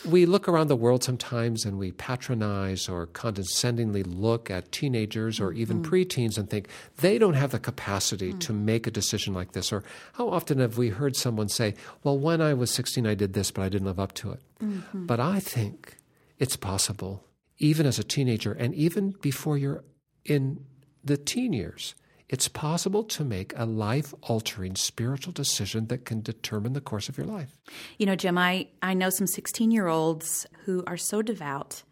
we 0.05 0.26
look 0.26 0.49
around 0.49 0.67
the 0.67 0.75
world 0.75 1.05
sometimes 1.05 1.64
and 1.64 1.78
we 1.78 1.93
patronize 1.93 2.88
or 2.88 3.07
condescendingly 3.07 4.02
look 4.02 4.50
at 4.50 4.73
teenagers 4.73 5.38
or 5.38 5.52
even 5.52 5.81
mm-hmm. 5.81 5.95
preteens 5.95 6.37
and 6.37 6.50
think 6.50 6.67
they 6.97 7.19
don't 7.19 7.35
have 7.35 7.52
the 7.52 7.61
capacity 7.61 8.33
mm. 8.33 8.40
to 8.40 8.52
make 8.52 8.88
a 8.88 8.90
decision 8.90 9.33
like 9.33 9.52
this. 9.52 9.73
Or 9.73 9.85
how 10.14 10.31
often 10.31 10.59
have 10.59 10.76
we 10.76 10.88
heard 10.88 11.14
someone 11.14 11.49
say, 11.49 11.76
Well, 12.02 12.19
when 12.19 12.40
I 12.40 12.52
was 12.52 12.73
16, 12.73 13.07
I 13.07 13.14
did 13.14 13.33
this, 13.33 13.52
but 13.52 13.62
I 13.62 13.69
didn't 13.69 13.87
live 13.87 14.00
up 14.00 14.12
to 14.14 14.33
it? 14.33 14.40
Mm-hmm. 14.61 15.07
But 15.07 15.21
I 15.21 15.38
think 15.38 15.99
it's 16.40 16.57
possible, 16.57 17.23
even 17.59 17.87
as 17.87 18.00
a 18.00 18.05
teenager 18.05 18.55
and 18.55 18.75
even 18.75 19.14
before 19.21 19.57
you're 19.57 19.85
in 20.25 20.64
the 21.05 21.17
teen 21.17 21.52
years, 21.52 21.95
it's 22.28 22.49
possible 22.49 23.02
to 23.04 23.25
make 23.25 23.52
a 23.56 23.64
life 23.64 24.12
altering 24.23 24.76
spiritual 24.76 25.32
decision 25.32 25.87
that 25.87 26.04
can 26.04 26.20
determine 26.20 26.75
the 26.75 26.80
course 26.80 27.08
of 27.08 27.16
your 27.16 27.26
life. 27.26 27.58
You 27.97 28.06
know, 28.06 28.16
Jim, 28.16 28.37
I, 28.37 28.68
I 28.82 28.94
know 28.94 29.11
some 29.11 29.26
16 29.26 29.70
year 29.70 29.87
olds 29.87 30.47
who 30.64 30.85
are 30.87 30.97
so 30.97 31.23
devout 31.23 31.82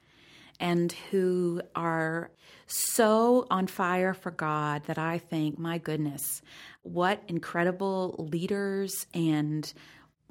and 0.60 0.92
who 1.10 1.60
are 1.74 2.30
so 2.66 3.46
on 3.50 3.66
fire 3.66 4.14
for 4.14 4.30
God 4.30 4.84
that 4.86 4.98
I 4.98 5.18
think, 5.18 5.58
my 5.58 5.78
goodness, 5.78 6.42
what 6.82 7.22
incredible 7.28 8.28
leaders 8.30 9.06
and 9.14 9.72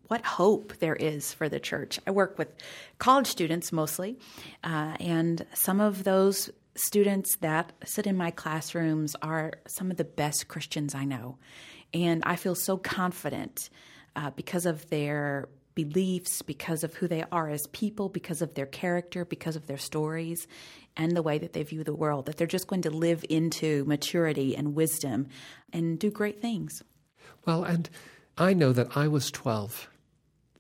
what 0.08 0.24
hope 0.24 0.74
there 0.78 0.96
is 0.96 1.34
for 1.34 1.50
the 1.50 1.60
church. 1.60 2.00
I 2.06 2.12
work 2.12 2.38
with 2.38 2.50
college 3.00 3.28
students 3.28 3.72
mostly, 3.72 4.18
uh, 4.64 4.96
and 5.00 5.46
some 5.54 5.80
of 5.80 6.04
those 6.04 6.50
students 6.76 7.38
that 7.38 7.72
sit 7.86 8.06
in 8.06 8.18
my 8.18 8.32
classrooms 8.32 9.16
are 9.22 9.54
some 9.68 9.92
of 9.92 9.98
the 9.98 10.04
best 10.04 10.48
Christians 10.48 10.94
I 10.94 11.06
know. 11.06 11.38
And 11.94 12.22
I 12.26 12.36
feel 12.36 12.56
so 12.56 12.78
confident 12.78 13.70
uh, 14.16 14.32
because 14.32 14.66
of 14.66 14.90
their 14.90 15.48
beliefs, 15.76 16.42
because 16.42 16.84
of 16.84 16.94
who 16.96 17.08
they 17.08 17.24
are 17.32 17.50
as 17.50 17.68
people, 17.72 18.10
because 18.10 18.42
of 18.42 18.54
their 18.56 18.66
character, 18.66 19.26
because 19.26 19.56
of 19.56 19.68
their 19.68 19.78
stories, 19.78 20.48
and 20.98 21.16
the 21.16 21.22
way 21.22 21.38
that 21.38 21.54
they 21.54 21.64
view 21.64 21.84
the 21.84 21.94
world, 21.94 22.26
that 22.26 22.38
they're 22.38 22.48
just 22.48 22.68
going 22.68 22.82
to 22.84 22.90
live 22.90 23.26
into 23.30 23.84
maturity 23.86 24.56
and 24.56 24.76
wisdom 24.76 25.28
and 25.74 26.00
do 26.00 26.10
great 26.10 26.42
things. 26.42 26.82
Well, 27.46 27.64
and 27.64 27.90
I 28.38 28.54
know 28.54 28.72
that 28.72 28.96
I 28.96 29.08
was 29.08 29.30
12 29.32 29.90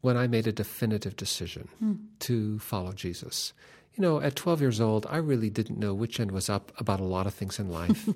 when 0.01 0.17
I 0.17 0.27
made 0.27 0.47
a 0.47 0.51
definitive 0.51 1.15
decision 1.15 1.69
hmm. 1.79 1.93
to 2.19 2.59
follow 2.59 2.91
Jesus. 2.91 3.53
You 3.95 4.01
know, 4.01 4.19
at 4.19 4.35
12 4.35 4.61
years 4.61 4.81
old, 4.81 5.05
I 5.09 5.17
really 5.17 5.49
didn't 5.49 5.79
know 5.79 5.93
which 5.93 6.19
end 6.19 6.31
was 6.31 6.49
up 6.49 6.71
about 6.77 6.99
a 6.99 7.05
lot 7.05 7.27
of 7.27 7.33
things 7.33 7.59
in 7.59 7.69
life. 7.69 8.09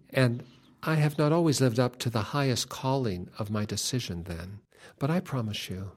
and 0.10 0.44
I 0.82 0.94
have 0.94 1.18
not 1.18 1.32
always 1.32 1.60
lived 1.60 1.80
up 1.80 1.98
to 2.00 2.10
the 2.10 2.22
highest 2.30 2.68
calling 2.68 3.28
of 3.38 3.50
my 3.50 3.64
decision 3.64 4.22
then. 4.24 4.60
But 4.98 5.10
I 5.10 5.18
promise 5.18 5.68
you, 5.68 5.92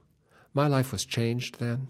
my 0.54 0.68
life 0.68 0.92
was 0.92 1.06
changed 1.06 1.60
then, 1.60 1.90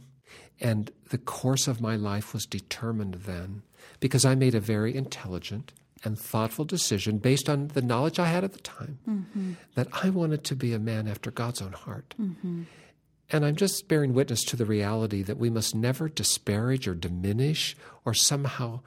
and 0.59 0.91
the 1.09 1.17
course 1.17 1.67
of 1.67 1.79
my 1.79 1.95
life 1.95 2.33
was 2.33 2.45
determined 2.45 3.15
then 3.25 3.63
because 4.01 4.25
I 4.25 4.35
made 4.35 4.53
a 4.53 4.59
very 4.59 4.95
intelligent 4.95 5.71
and 6.03 6.17
thoughtful 6.17 6.65
decision 6.65 7.17
based 7.17 7.49
on 7.49 7.69
the 7.69 7.81
knowledge 7.81 8.19
I 8.19 8.27
had 8.27 8.43
at 8.43 8.53
the 8.53 8.59
time 8.59 8.99
mm-hmm. 9.07 9.53
that 9.75 9.87
I 10.03 10.09
wanted 10.09 10.43
to 10.45 10.55
be 10.55 10.73
a 10.73 10.79
man 10.79 11.07
after 11.07 11.31
God's 11.31 11.61
own 11.61 11.73
heart. 11.73 12.15
Mm-hmm. 12.19 12.63
And 13.31 13.45
I'm 13.45 13.55
just 13.55 13.87
bearing 13.87 14.13
witness 14.13 14.43
to 14.45 14.55
the 14.55 14.65
reality 14.65 15.21
that 15.23 15.37
we 15.37 15.49
must 15.49 15.75
never 15.75 16.09
disparage 16.09 16.87
or 16.87 16.95
diminish 16.95 17.75
or 18.05 18.13
somehow 18.13 18.81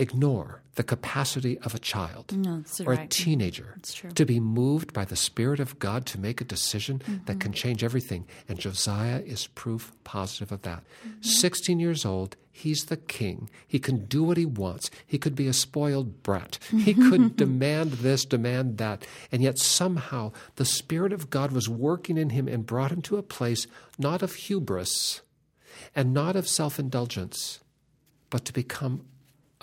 ignore 0.00 0.62
the 0.76 0.82
capacity 0.82 1.58
of 1.58 1.74
a 1.74 1.78
child 1.78 2.34
no, 2.34 2.64
or 2.86 2.94
right. 2.94 3.04
a 3.04 3.08
teenager 3.08 3.76
to 4.14 4.24
be 4.24 4.40
moved 4.40 4.92
by 4.92 5.04
the 5.04 5.16
Spirit 5.16 5.60
of 5.60 5.78
God 5.78 6.06
to 6.06 6.18
make 6.18 6.40
a 6.40 6.44
decision 6.44 7.00
mm-hmm. 7.00 7.24
that 7.26 7.38
can 7.38 7.52
change 7.52 7.84
everything. 7.84 8.26
And 8.48 8.58
Josiah 8.58 9.20
is 9.20 9.48
proof 9.48 9.92
positive 10.04 10.52
of 10.52 10.62
that. 10.62 10.82
Mm-hmm. 11.06 11.22
16 11.22 11.80
years 11.80 12.06
old, 12.06 12.36
he's 12.50 12.86
the 12.86 12.96
king. 12.96 13.50
He 13.66 13.78
can 13.78 14.06
do 14.06 14.22
what 14.22 14.38
he 14.38 14.46
wants. 14.46 14.90
He 15.06 15.18
could 15.18 15.34
be 15.34 15.48
a 15.48 15.52
spoiled 15.52 16.22
brat. 16.22 16.58
He 16.70 16.94
could 16.94 17.36
demand 17.44 17.92
this, 17.92 18.24
demand 18.24 18.78
that. 18.78 19.06
And 19.30 19.42
yet 19.42 19.58
somehow 19.58 20.32
the 20.56 20.64
Spirit 20.64 21.12
of 21.12 21.28
God 21.28 21.52
was 21.52 21.68
working 21.68 22.16
in 22.16 22.30
him 22.30 22.48
and 22.48 22.64
brought 22.64 22.92
him 22.92 23.02
to 23.02 23.18
a 23.18 23.22
place 23.22 23.66
not 23.98 24.22
of 24.22 24.34
hubris 24.34 25.20
and 25.94 26.14
not 26.14 26.36
of 26.36 26.48
self 26.48 26.78
indulgence, 26.78 27.60
but 28.30 28.44
to 28.46 28.52
become 28.52 29.04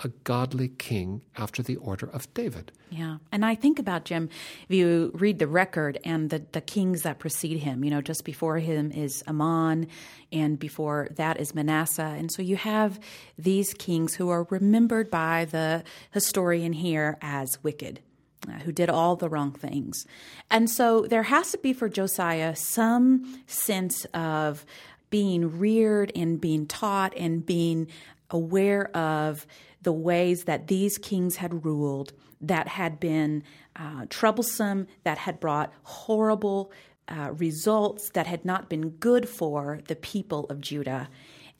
a 0.04 0.08
godly 0.24 0.68
king 0.68 1.22
after 1.36 1.62
the 1.62 1.76
order 1.76 2.06
of 2.06 2.32
David. 2.32 2.70
Yeah. 2.90 3.18
And 3.32 3.44
I 3.44 3.54
think 3.56 3.78
about 3.78 4.04
Jim, 4.04 4.28
if 4.68 4.74
you 4.74 5.10
read 5.14 5.38
the 5.40 5.48
record 5.48 5.98
and 6.04 6.30
the, 6.30 6.44
the 6.52 6.60
kings 6.60 7.02
that 7.02 7.18
precede 7.18 7.58
him, 7.58 7.84
you 7.84 7.90
know, 7.90 8.00
just 8.00 8.24
before 8.24 8.58
him 8.58 8.92
is 8.92 9.24
Amon, 9.26 9.88
and 10.30 10.58
before 10.58 11.08
that 11.16 11.40
is 11.40 11.54
Manasseh. 11.54 12.02
And 12.02 12.30
so 12.30 12.42
you 12.42 12.56
have 12.56 13.00
these 13.36 13.74
kings 13.74 14.14
who 14.14 14.28
are 14.28 14.46
remembered 14.50 15.10
by 15.10 15.46
the 15.46 15.82
historian 16.12 16.72
here 16.72 17.18
as 17.20 17.58
wicked. 17.62 18.00
Uh, 18.48 18.52
who 18.60 18.70
did 18.70 18.88
all 18.88 19.16
the 19.16 19.28
wrong 19.28 19.50
things. 19.50 20.06
And 20.48 20.70
so 20.70 21.02
there 21.02 21.24
has 21.24 21.50
to 21.50 21.58
be 21.58 21.72
for 21.72 21.88
Josiah 21.88 22.54
some 22.54 23.42
sense 23.48 24.04
of 24.14 24.64
being 25.10 25.58
reared 25.58 26.12
and 26.14 26.40
being 26.40 26.64
taught 26.64 27.12
and 27.16 27.44
being 27.44 27.88
aware 28.30 28.96
of 28.96 29.44
the 29.82 29.92
ways 29.92 30.44
that 30.44 30.66
these 30.66 30.98
kings 30.98 31.36
had 31.36 31.64
ruled 31.64 32.12
that 32.40 32.68
had 32.68 33.00
been 33.00 33.42
uh, 33.76 34.06
troublesome, 34.08 34.86
that 35.04 35.18
had 35.18 35.40
brought 35.40 35.72
horrible 35.82 36.72
uh, 37.08 37.32
results, 37.32 38.10
that 38.10 38.26
had 38.26 38.44
not 38.44 38.68
been 38.68 38.90
good 38.90 39.28
for 39.28 39.80
the 39.88 39.96
people 39.96 40.46
of 40.46 40.60
Judah. 40.60 41.08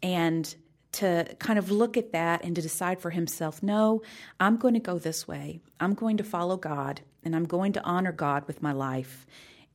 And 0.02 0.54
to 0.92 1.26
kind 1.38 1.58
of 1.58 1.70
look 1.70 1.96
at 1.96 2.12
that 2.12 2.44
and 2.44 2.56
to 2.56 2.62
decide 2.62 3.00
for 3.00 3.10
himself 3.10 3.62
no, 3.62 4.02
I'm 4.40 4.56
going 4.56 4.74
to 4.74 4.80
go 4.80 4.98
this 4.98 5.28
way. 5.28 5.60
I'm 5.80 5.94
going 5.94 6.16
to 6.16 6.24
follow 6.24 6.56
God 6.56 7.02
and 7.24 7.36
I'm 7.36 7.44
going 7.44 7.72
to 7.74 7.84
honor 7.84 8.12
God 8.12 8.46
with 8.46 8.62
my 8.62 8.72
life 8.72 9.26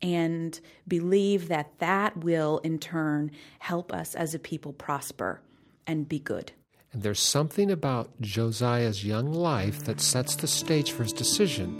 and 0.02 0.60
believe 0.88 1.48
that 1.50 1.72
that 1.80 2.18
will 2.18 2.58
in 2.60 2.80
turn 2.80 3.32
help 3.60 3.94
us 3.94 4.16
as 4.16 4.34
a 4.34 4.40
people 4.40 4.74
prosper 4.74 5.42
and 5.86 6.10
be 6.10 6.20
good. 6.20 6.52
And 6.94 7.02
there's 7.02 7.20
something 7.20 7.72
about 7.72 8.10
Josiah's 8.22 9.04
young 9.04 9.34
life 9.34 9.84
that 9.86 10.00
sets 10.00 10.36
the 10.36 10.48
stage 10.48 10.92
for 10.92 11.04
his 11.04 11.12
decision, 11.12 11.80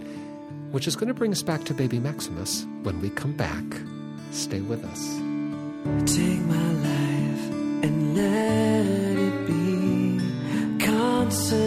which 0.72 0.88
is 0.88 0.96
going 0.96 1.08
to 1.08 1.14
bring 1.14 1.30
us 1.30 1.42
back 1.42 1.64
to 1.64 1.74
baby 1.74 2.00
Maximus 2.00 2.66
when 2.82 3.00
we 3.00 3.10
come 3.10 3.32
back. 3.36 3.64
Stay 4.32 4.60
with 4.60 4.84
us. 4.84 5.00
Take 6.12 6.40
my 6.40 6.72
life 6.72 7.50
and 7.84 8.16
let 8.16 8.84
it 9.16 9.46
be 9.46 10.18
consecrated, 10.84 11.60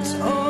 It's 0.00 0.14
all 0.14 0.49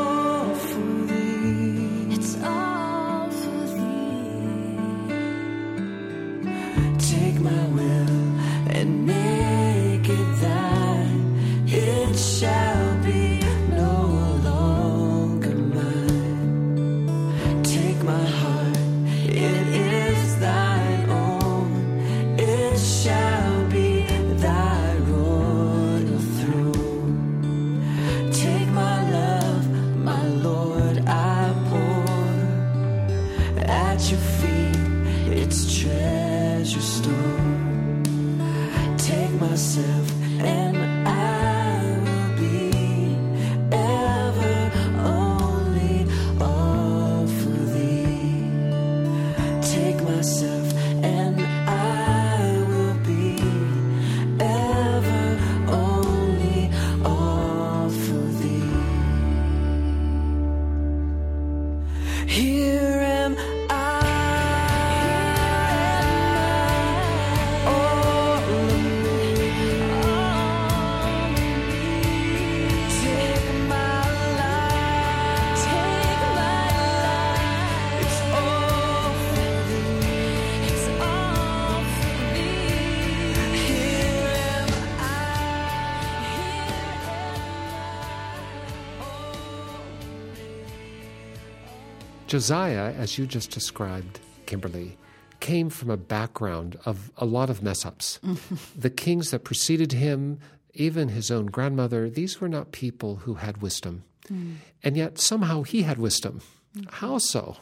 Josiah, 92.31 92.93
as 92.93 93.19
you 93.19 93.27
just 93.27 93.51
described, 93.51 94.21
Kimberly, 94.47 94.97
came 95.41 95.69
from 95.69 95.91
a 95.91 95.97
background 95.97 96.79
of 96.87 97.11
a 97.17 97.25
lot 97.25 97.51
of 97.51 97.61
mess 97.61 97.85
ups. 97.85 98.21
the 98.77 98.89
kings 98.89 99.33
that 99.33 99.43
preceded 99.43 99.91
him, 99.91 100.39
even 100.73 101.09
his 101.09 101.33
own 101.33 101.47
grandmother, 101.47 102.09
these 102.09 102.41
were 102.41 102.49
not 102.49 102.71
people 102.71 103.17
who 103.17 103.35
had 103.35 103.61
wisdom. 103.61 104.05
Hmm. 104.29 104.53
And 104.85 104.97
yet 104.97 105.19
somehow 105.19 105.65
he 105.65 105.83
had 105.83 105.99
wisdom. 105.99 106.41
Mm-hmm. 106.77 106.91
How 107.05 107.19
so? 107.19 107.57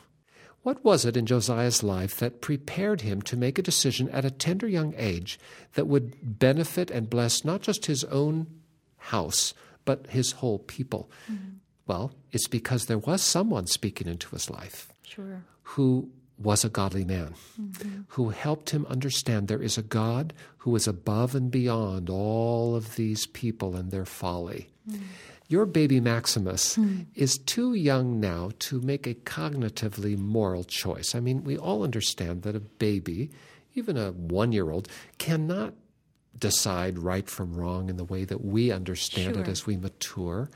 What 0.64 0.84
was 0.84 1.06
it 1.06 1.16
in 1.16 1.25
Josiah's 1.25 1.82
life 1.82 2.18
that 2.18 2.42
prepared 2.42 3.00
him 3.00 3.22
to 3.22 3.38
make 3.38 3.58
a 3.58 3.62
decision 3.62 4.10
at 4.10 4.26
a 4.26 4.30
tender 4.30 4.68
young 4.68 4.92
age 4.98 5.40
that 5.76 5.87
would 5.87 6.38
benefit 6.38 6.90
and 6.90 7.08
bless 7.08 7.42
not 7.42 7.62
just 7.62 7.87
his 7.87 8.04
own 8.04 8.48
house, 8.98 9.54
but 9.87 10.08
his 10.08 10.32
whole 10.32 10.58
people? 10.58 11.10
Mm-hmm. 11.32 11.54
Well, 11.88 12.12
it's 12.30 12.47
because 12.47 12.87
there 12.87 12.99
was 12.99 13.23
someone 13.23 13.66
speaking 13.66 14.06
into 14.06 14.28
his 14.30 14.49
life 14.49 14.93
Sure. 15.02 15.43
who 15.62 16.10
was 16.39 16.65
a 16.65 16.69
godly 16.69 17.04
man, 17.04 17.34
mm-hmm. 17.60 18.02
who 18.08 18.28
helped 18.28 18.71
him 18.71 18.86
understand 18.86 19.49
there 19.49 19.62
is 19.62 19.76
a 19.76 19.82
God 19.82 20.32
who 20.58 20.76
is 20.76 20.86
above 20.86 21.34
and 21.34 21.50
beyond 21.50 22.08
all 22.08 22.76
of 22.76 22.95
these 22.95 23.26
people 23.26 23.75
and 23.75 23.91
their 23.91 24.04
folly. 24.04 24.69
Mm. 24.89 25.00
Your 25.49 25.65
baby 25.65 25.99
Maximus 25.99 26.75
hmm. 26.75 27.00
is 27.15 27.39
too 27.39 27.73
young 27.73 28.21
now 28.21 28.50
to 28.58 28.82
make 28.82 29.06
a 29.06 29.15
cognitively 29.15 30.17
moral 30.17 30.62
choice. 30.62 31.15
I 31.15 31.21
mean, 31.21 31.43
we 31.43 31.56
all 31.56 31.84
understand 31.84 32.43
that 32.43 32.54
a 32.54 32.60
baby, 32.60 33.30
even 33.75 33.97
a 33.97 34.12
one 34.12 34.52
year 34.52 34.71
old, 34.71 34.89
cannot 35.17 35.73
decide 36.39 36.99
right 36.99 37.28
from 37.30 37.54
wrong 37.54 37.89
in 37.89 37.97
the 37.97 38.04
way 38.04 38.25
that 38.25 38.45
we 38.45 38.71
understand 38.71 39.39
it 39.39 39.49
as 39.49 39.67
we 39.67 39.78
mature. 39.78 40.50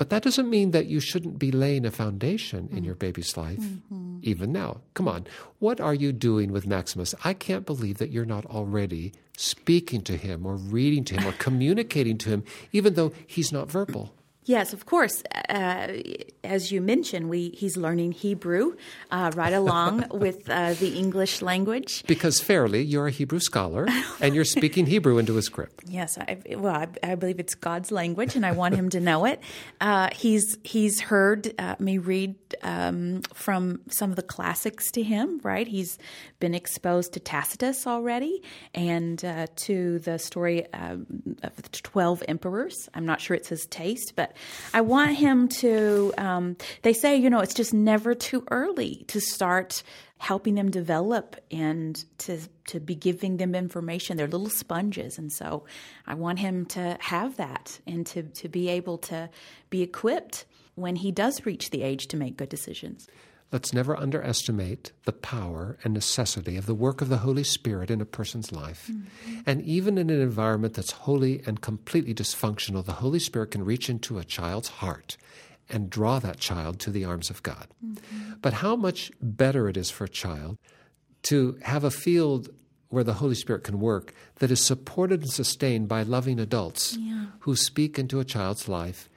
But 0.00 0.08
that 0.08 0.22
doesn't 0.22 0.48
mean 0.48 0.70
that 0.70 0.86
you 0.86 0.98
shouldn't 0.98 1.38
be 1.38 1.52
laying 1.52 1.84
a 1.84 1.90
foundation 1.90 2.70
in 2.72 2.84
your 2.84 2.94
mm. 2.94 3.00
baby's 3.00 3.36
life, 3.36 3.58
mm-hmm. 3.58 4.20
even 4.22 4.50
now. 4.50 4.80
Come 4.94 5.06
on. 5.06 5.26
What 5.58 5.78
are 5.78 5.92
you 5.92 6.10
doing 6.10 6.52
with 6.52 6.66
Maximus? 6.66 7.14
I 7.22 7.34
can't 7.34 7.66
believe 7.66 7.98
that 7.98 8.08
you're 8.10 8.24
not 8.24 8.46
already 8.46 9.12
speaking 9.36 10.00
to 10.04 10.16
him 10.16 10.46
or 10.46 10.56
reading 10.56 11.04
to 11.04 11.20
him 11.20 11.28
or 11.28 11.32
communicating 11.38 12.16
to 12.16 12.30
him, 12.30 12.44
even 12.72 12.94
though 12.94 13.12
he's 13.26 13.52
not 13.52 13.70
verbal. 13.70 14.14
Yes, 14.50 14.72
of 14.72 14.84
course. 14.84 15.22
Uh, 15.48 15.98
as 16.42 16.72
you 16.72 16.80
mentioned, 16.80 17.28
we 17.28 17.50
he's 17.50 17.76
learning 17.76 18.10
Hebrew 18.10 18.74
uh, 19.12 19.30
right 19.36 19.52
along 19.52 20.06
with 20.10 20.50
uh, 20.50 20.74
the 20.74 20.98
English 20.98 21.40
language. 21.40 22.02
Because 22.08 22.40
fairly, 22.40 22.82
you're 22.82 23.06
a 23.06 23.12
Hebrew 23.12 23.38
scholar 23.38 23.86
and 24.20 24.34
you're 24.34 24.44
speaking 24.44 24.86
Hebrew 24.86 25.18
into 25.18 25.34
his 25.34 25.46
script. 25.46 25.84
Yes, 25.86 26.18
I, 26.18 26.38
well, 26.56 26.74
I, 26.74 26.88
I 27.12 27.14
believe 27.14 27.38
it's 27.38 27.54
God's 27.54 27.92
language, 27.92 28.34
and 28.34 28.44
I 28.44 28.50
want 28.50 28.74
him 28.74 28.90
to 28.90 29.00
know 29.00 29.24
it. 29.24 29.40
Uh, 29.80 30.08
he's 30.12 30.58
he's 30.62 31.00
heard 31.00 31.54
uh, 31.58 31.74
me 31.78 31.96
read 31.96 32.34
um, 32.62 33.22
from 33.32 33.80
some 33.88 34.10
of 34.10 34.16
the 34.16 34.22
classics 34.22 34.90
to 34.90 35.02
him. 35.02 35.40
Right, 35.42 35.66
he's 35.66 35.98
been 36.38 36.54
exposed 36.54 37.14
to 37.14 37.20
Tacitus 37.20 37.86
already, 37.86 38.42
and 38.74 39.24
uh, 39.24 39.46
to 39.56 39.98
the 40.00 40.18
story 40.18 40.70
um, 40.74 41.06
of 41.42 41.56
the 41.56 41.68
twelve 41.70 42.22
emperors. 42.28 42.88
I'm 42.94 43.06
not 43.06 43.20
sure 43.20 43.34
it's 43.34 43.48
his 43.48 43.66
taste, 43.66 44.14
but 44.16 44.36
I 44.72 44.80
want 44.80 45.16
him 45.16 45.48
to. 45.48 46.12
Um, 46.18 46.56
they 46.82 46.92
say, 46.92 47.16
you 47.16 47.30
know, 47.30 47.40
it's 47.40 47.54
just 47.54 47.74
never 47.74 48.14
too 48.14 48.44
early 48.50 49.04
to 49.08 49.20
start 49.20 49.82
helping 50.18 50.54
them 50.54 50.70
develop 50.70 51.36
and 51.50 52.04
to 52.18 52.38
to 52.66 52.78
be 52.78 52.94
giving 52.94 53.38
them 53.38 53.54
information. 53.54 54.16
They're 54.16 54.26
little 54.26 54.50
sponges, 54.50 55.18
and 55.18 55.32
so 55.32 55.64
I 56.06 56.14
want 56.14 56.38
him 56.38 56.66
to 56.66 56.96
have 57.00 57.36
that 57.36 57.80
and 57.86 58.06
to 58.08 58.22
to 58.22 58.48
be 58.48 58.68
able 58.68 58.98
to 58.98 59.30
be 59.70 59.82
equipped 59.82 60.44
when 60.74 60.96
he 60.96 61.10
does 61.10 61.46
reach 61.46 61.70
the 61.70 61.82
age 61.82 62.08
to 62.08 62.16
make 62.16 62.36
good 62.36 62.48
decisions. 62.48 63.08
Let's 63.52 63.72
never 63.72 63.96
underestimate 63.96 64.92
the 65.04 65.12
power 65.12 65.76
and 65.82 65.92
necessity 65.92 66.56
of 66.56 66.66
the 66.66 66.74
work 66.74 67.00
of 67.00 67.08
the 67.08 67.18
Holy 67.18 67.42
Spirit 67.42 67.90
in 67.90 68.00
a 68.00 68.04
person's 68.04 68.52
life. 68.52 68.88
Mm-hmm. 68.88 69.40
And 69.44 69.62
even 69.62 69.98
in 69.98 70.08
an 70.08 70.20
environment 70.20 70.74
that's 70.74 70.92
wholly 70.92 71.42
and 71.46 71.60
completely 71.60 72.14
dysfunctional, 72.14 72.84
the 72.84 72.92
Holy 72.92 73.18
Spirit 73.18 73.50
can 73.50 73.64
reach 73.64 73.90
into 73.90 74.18
a 74.18 74.24
child's 74.24 74.68
heart 74.68 75.16
and 75.68 75.90
draw 75.90 76.20
that 76.20 76.38
child 76.38 76.78
to 76.80 76.90
the 76.90 77.04
arms 77.04 77.28
of 77.28 77.42
God. 77.42 77.66
Mm-hmm. 77.84 78.34
But 78.40 78.54
how 78.54 78.76
much 78.76 79.10
better 79.20 79.68
it 79.68 79.76
is 79.76 79.90
for 79.90 80.04
a 80.04 80.08
child 80.08 80.56
to 81.22 81.58
have 81.62 81.82
a 81.82 81.90
field 81.90 82.50
where 82.88 83.04
the 83.04 83.14
Holy 83.14 83.34
Spirit 83.34 83.64
can 83.64 83.80
work 83.80 84.14
that 84.36 84.50
is 84.50 84.64
supported 84.64 85.22
and 85.22 85.30
sustained 85.30 85.88
by 85.88 86.02
loving 86.02 86.38
adults 86.38 86.98
who 87.40 87.54
speak 87.56 87.98
into 87.98 88.20
a 88.20 88.24
child's 88.24 88.68
life 88.68 89.08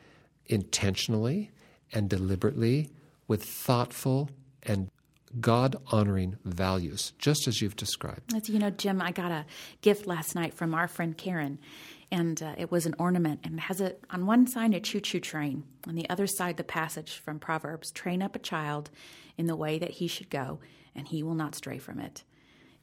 intentionally 0.46 1.52
and 1.92 2.10
deliberately 2.10 2.90
with 3.28 3.44
thoughtful 3.44 4.30
and 4.64 4.90
God 5.40 5.76
honoring 5.88 6.38
values, 6.46 7.14
just 7.18 7.48
as 7.48 7.62
you've 7.62 7.76
described. 7.76 8.34
As 8.36 8.50
you 8.50 8.60
know, 8.60 8.70
Jim, 8.70 9.02
I 9.02 9.12
got 9.12 9.32
a 9.32 9.46
gift 9.82 10.06
last 10.06 10.36
night 10.36 10.54
from 10.54 10.76
our 10.76 10.88
friend 10.88 11.18
Karen, 11.18 11.58
and 12.12 12.42
uh, 12.42 12.54
it 12.58 12.70
was 12.70 12.86
an 12.86 12.94
ornament, 13.00 13.40
and 13.44 13.56
it 13.56 13.62
has 13.62 13.82
a 13.82 13.96
on 14.12 14.28
one 14.28 14.46
side 14.46 14.74
a 14.76 14.80
choo-choo 14.80 15.20
train, 15.20 15.64
on 15.88 15.96
the 15.96 16.08
other 16.10 16.28
side 16.28 16.58
the 16.58 16.64
passage 16.64 17.18
from 17.18 17.40
Proverbs: 17.40 17.92
"Train 17.92 18.22
up 18.22 18.36
a 18.36 18.40
child 18.40 18.92
in 19.38 19.48
the 19.48 19.56
way 19.56 19.80
that 19.80 19.92
he 19.92 20.08
should 20.08 20.30
go, 20.30 20.60
and 20.94 21.08
he 21.08 21.24
will 21.24 21.36
not 21.36 21.56
stray 21.56 21.80
from 21.80 22.00
it." 22.00 22.24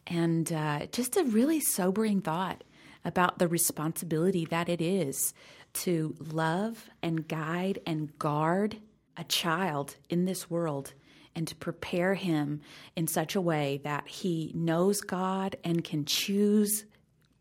And 0.06 0.52
uh, 0.52 0.86
just 0.86 1.16
a 1.16 1.24
really 1.24 1.60
sobering 1.60 2.20
thought 2.20 2.64
about 3.04 3.38
the 3.38 3.46
responsibility 3.46 4.44
that 4.46 4.68
it 4.68 4.80
is 4.80 5.32
to 5.72 6.16
love 6.18 6.90
and 7.00 7.28
guide 7.28 7.78
and 7.86 8.18
guard 8.18 8.78
a 9.16 9.24
child 9.24 9.96
in 10.08 10.24
this 10.24 10.50
world 10.50 10.94
and 11.34 11.46
to 11.48 11.54
prepare 11.56 12.14
him 12.14 12.60
in 12.96 13.06
such 13.06 13.34
a 13.34 13.40
way 13.40 13.80
that 13.84 14.06
he 14.08 14.52
knows 14.54 15.00
God 15.00 15.56
and 15.64 15.84
can 15.84 16.04
choose 16.04 16.84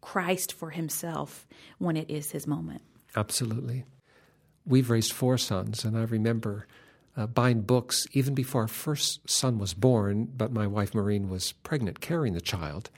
Christ 0.01 0.53
for 0.53 0.69
himself 0.69 1.47
when 1.77 1.97
it 1.97 2.09
is 2.09 2.31
his 2.31 2.47
moment. 2.47 2.81
Absolutely. 3.15 3.85
We've 4.65 4.89
raised 4.89 5.11
four 5.11 5.37
sons, 5.37 5.83
and 5.83 5.97
I 5.97 6.03
remember 6.03 6.67
uh, 7.17 7.27
buying 7.27 7.61
books 7.61 8.05
even 8.13 8.35
before 8.35 8.61
our 8.61 8.67
first 8.67 9.27
son 9.29 9.57
was 9.57 9.73
born, 9.73 10.29
but 10.37 10.51
my 10.51 10.67
wife 10.67 10.93
Maureen 10.93 11.29
was 11.29 11.51
pregnant 11.51 11.99
carrying 11.99 12.33
the 12.33 12.41
child. 12.41 12.89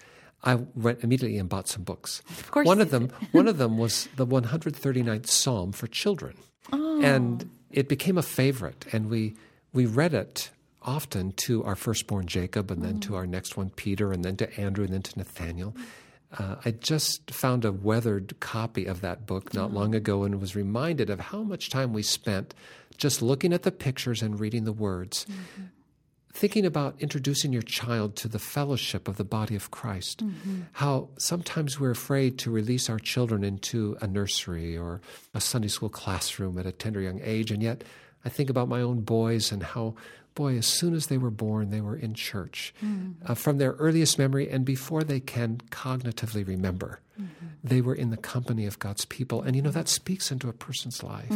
I 0.43 0.55
went 0.55 1.03
immediately 1.03 1.37
and 1.37 1.47
bought 1.47 1.67
some 1.67 1.83
books. 1.83 2.21
Of 2.29 2.51
course 2.51 2.67
one 2.67 2.81
of 2.81 2.91
them, 2.91 3.11
one 3.31 3.47
of 3.47 3.57
them 3.57 3.77
was 3.77 4.09
the 4.17 4.27
139th 4.27 5.27
Psalm 5.27 5.71
for 5.71 5.87
children, 5.87 6.35
and 6.71 7.49
it 7.73 7.87
became 7.87 8.17
a 8.17 8.23
favorite. 8.23 8.85
And 8.91 9.09
we 9.09 9.35
we 9.73 9.85
read 9.85 10.13
it 10.13 10.49
often 10.81 11.31
to 11.33 11.63
our 11.63 11.75
firstborn 11.75 12.25
Jacob, 12.25 12.71
and 12.71 12.81
then 12.81 12.99
to 13.01 13.11
mm. 13.11 13.15
our 13.15 13.27
next 13.27 13.55
one 13.55 13.69
Peter, 13.69 14.11
and 14.11 14.25
then 14.25 14.35
to 14.37 14.59
Andrew, 14.59 14.83
and 14.83 14.93
then 14.93 15.03
to 15.03 15.17
Nathaniel. 15.17 15.75
Uh, 16.37 16.55
I 16.63 16.71
just 16.71 17.29
found 17.29 17.65
a 17.65 17.71
weathered 17.71 18.39
copy 18.39 18.85
of 18.85 19.01
that 19.01 19.25
book 19.25 19.53
not 19.53 19.71
mm. 19.71 19.73
long 19.73 19.93
ago 19.93 20.23
and 20.23 20.39
was 20.39 20.55
reminded 20.55 21.09
of 21.09 21.19
how 21.19 21.43
much 21.43 21.69
time 21.69 21.91
we 21.91 22.03
spent 22.03 22.53
just 22.97 23.21
looking 23.21 23.51
at 23.51 23.63
the 23.63 23.71
pictures 23.71 24.21
and 24.21 24.39
reading 24.39 24.63
the 24.63 24.71
words. 24.71 25.25
Mm-hmm. 25.25 25.63
Thinking 26.33 26.65
about 26.65 26.95
introducing 26.99 27.51
your 27.51 27.61
child 27.61 28.15
to 28.17 28.27
the 28.27 28.39
fellowship 28.39 29.07
of 29.07 29.17
the 29.17 29.23
body 29.23 29.55
of 29.55 29.71
Christ. 29.71 30.25
Mm-hmm. 30.25 30.61
How 30.73 31.09
sometimes 31.17 31.79
we're 31.79 31.91
afraid 31.91 32.37
to 32.39 32.51
release 32.51 32.89
our 32.89 32.99
children 32.99 33.43
into 33.43 33.97
a 34.01 34.07
nursery 34.07 34.77
or 34.77 35.01
a 35.33 35.41
Sunday 35.41 35.67
school 35.67 35.89
classroom 35.89 36.57
at 36.57 36.65
a 36.65 36.71
tender 36.71 37.01
young 37.01 37.19
age. 37.23 37.51
And 37.51 37.61
yet, 37.61 37.83
I 38.23 38.29
think 38.29 38.49
about 38.49 38.69
my 38.69 38.81
own 38.81 39.01
boys 39.01 39.51
and 39.51 39.61
how, 39.61 39.95
boy, 40.35 40.57
as 40.57 40.65
soon 40.65 40.93
as 40.93 41.07
they 41.07 41.17
were 41.17 41.31
born, 41.31 41.69
they 41.69 41.81
were 41.81 41.97
in 41.97 42.13
church 42.13 42.73
mm-hmm. 42.83 43.29
uh, 43.29 43.35
from 43.35 43.57
their 43.57 43.73
earliest 43.73 44.17
memory 44.17 44.49
and 44.49 44.63
before 44.63 45.03
they 45.03 45.19
can 45.19 45.57
cognitively 45.69 46.47
remember. 46.47 46.99
Mm-hmm. 47.19 47.45
They 47.63 47.81
were 47.81 47.95
in 47.95 48.09
the 48.09 48.17
company 48.17 48.65
of 48.65 48.79
God's 48.79 49.05
people. 49.05 49.41
And 49.41 49.55
you 49.55 49.61
know, 49.61 49.71
that 49.71 49.87
speaks 49.87 50.31
into 50.31 50.49
a 50.49 50.53
person's 50.53 51.03
life. 51.03 51.29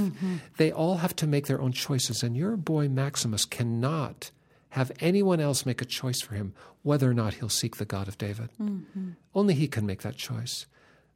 They 0.58 0.72
all 0.72 0.98
have 0.98 1.16
to 1.18 1.28
make 1.28 1.48
their 1.48 1.62
own 1.62 1.72
choices. 1.74 2.24
And 2.24 2.36
your 2.36 2.56
boy 2.58 2.88
Maximus 2.88 3.46
cannot 3.46 4.32
have 4.76 4.92
anyone 5.00 5.40
else 5.40 5.66
make 5.66 5.82
a 5.82 5.86
choice 5.86 6.20
for 6.20 6.36
him 6.36 6.54
whether 6.84 7.10
or 7.10 7.14
not 7.14 7.36
he'll 7.36 7.48
seek 7.48 7.78
the 7.78 7.86
God 7.86 8.10
of 8.10 8.18
David. 8.18 8.50
Mm-hmm. 8.62 9.12
Only 9.34 9.54
he 9.54 9.70
can 9.70 9.86
make 9.86 10.02
that 10.02 10.18
choice. 10.18 10.66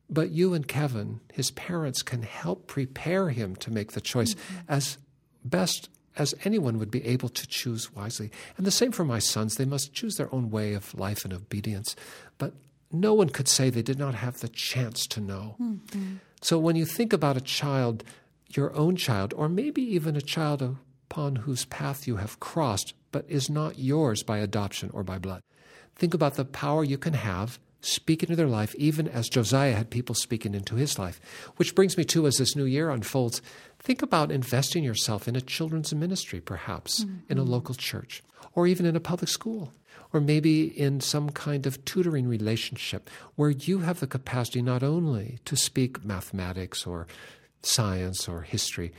But 0.09 0.29
you 0.31 0.53
and 0.53 0.65
Kevin, 0.65 1.19
his 1.33 1.51
parents, 1.51 2.01
can 2.01 2.21
help 2.21 2.67
prepare 2.67 3.31
him 3.31 3.57
to 3.57 3.69
make 3.69 3.91
the 3.91 3.99
choice 3.99 4.33
mm-hmm. 4.33 4.59
as 4.69 4.97
best 5.43 5.89
as 6.15 6.33
anyone 6.45 6.79
would 6.79 6.89
be 6.89 7.05
able 7.05 7.27
to 7.27 7.45
choose 7.47 7.93
wisely. 7.93 8.31
And 8.55 8.65
the 8.65 8.71
same 8.71 8.93
for 8.93 9.03
my 9.03 9.19
sons. 9.19 9.55
They 9.55 9.65
must 9.65 9.93
choose 9.93 10.15
their 10.15 10.33
own 10.33 10.49
way 10.49 10.73
of 10.73 10.97
life 10.97 11.25
and 11.25 11.33
obedience. 11.33 11.97
But 12.37 12.53
no 12.93 13.13
one 13.13 13.27
could 13.27 13.49
say 13.49 13.69
they 13.69 13.81
did 13.81 13.99
not 13.99 14.15
have 14.15 14.39
the 14.39 14.47
chance 14.47 15.05
to 15.07 15.19
know. 15.19 15.57
Mm-hmm. 15.61 16.15
So 16.41 16.57
when 16.57 16.77
you 16.77 16.85
think 16.85 17.11
about 17.11 17.35
a 17.35 17.41
child, 17.41 18.05
your 18.47 18.73
own 18.73 18.95
child, 18.95 19.33
or 19.35 19.49
maybe 19.49 19.81
even 19.81 20.15
a 20.15 20.21
child 20.21 20.77
upon 21.09 21.35
whose 21.35 21.65
path 21.65 22.07
you 22.07 22.15
have 22.15 22.39
crossed, 22.39 22.93
but 23.11 23.25
is 23.27 23.49
not 23.49 23.79
yours 23.79 24.23
by 24.23 24.37
adoption 24.37 24.89
or 24.93 25.03
by 25.03 25.17
blood, 25.17 25.41
think 25.95 26.13
about 26.13 26.35
the 26.35 26.45
power 26.45 26.83
you 26.83 26.97
can 26.97 27.13
have 27.13 27.59
speak 27.81 28.23
into 28.23 28.35
their 28.35 28.47
life, 28.47 28.75
even 28.75 29.07
as 29.07 29.29
Josiah 29.29 29.73
had 29.73 29.89
people 29.89 30.15
speaking 30.15 30.53
into 30.53 30.75
his 30.75 30.99
life. 30.99 31.19
Which 31.57 31.75
brings 31.75 31.97
me 31.97 32.03
to, 32.05 32.27
as 32.27 32.35
this 32.35 32.55
new 32.55 32.65
year 32.65 32.89
unfolds, 32.89 33.41
think 33.79 34.01
about 34.01 34.31
investing 34.31 34.83
yourself 34.83 35.27
in 35.27 35.35
a 35.35 35.41
children's 35.41 35.93
ministry, 35.93 36.41
perhaps, 36.41 37.01
in 37.01 37.37
a 37.37 37.41
mm-hmm. 37.41 37.51
local 37.51 37.75
church, 37.75 38.23
or 38.53 38.67
even 38.67 38.85
in 38.85 38.95
a 38.95 39.01
public 39.01 39.29
school, 39.29 39.73
or 40.11 40.19
maybe 40.19 40.65
in 40.77 40.99
some 40.99 41.29
kind 41.29 41.65
of 41.65 41.83
tutoring 41.85 42.27
relationship 42.27 43.09
where 43.35 43.51
you 43.51 43.79
have 43.79 43.99
the 43.99 44.07
capacity 44.07 44.61
not 44.61 44.83
only 44.83 45.39
to 45.45 45.55
speak 45.55 46.03
mathematics 46.03 46.85
or 46.85 47.07
science 47.61 48.27
or 48.27 48.41
history, 48.41 48.91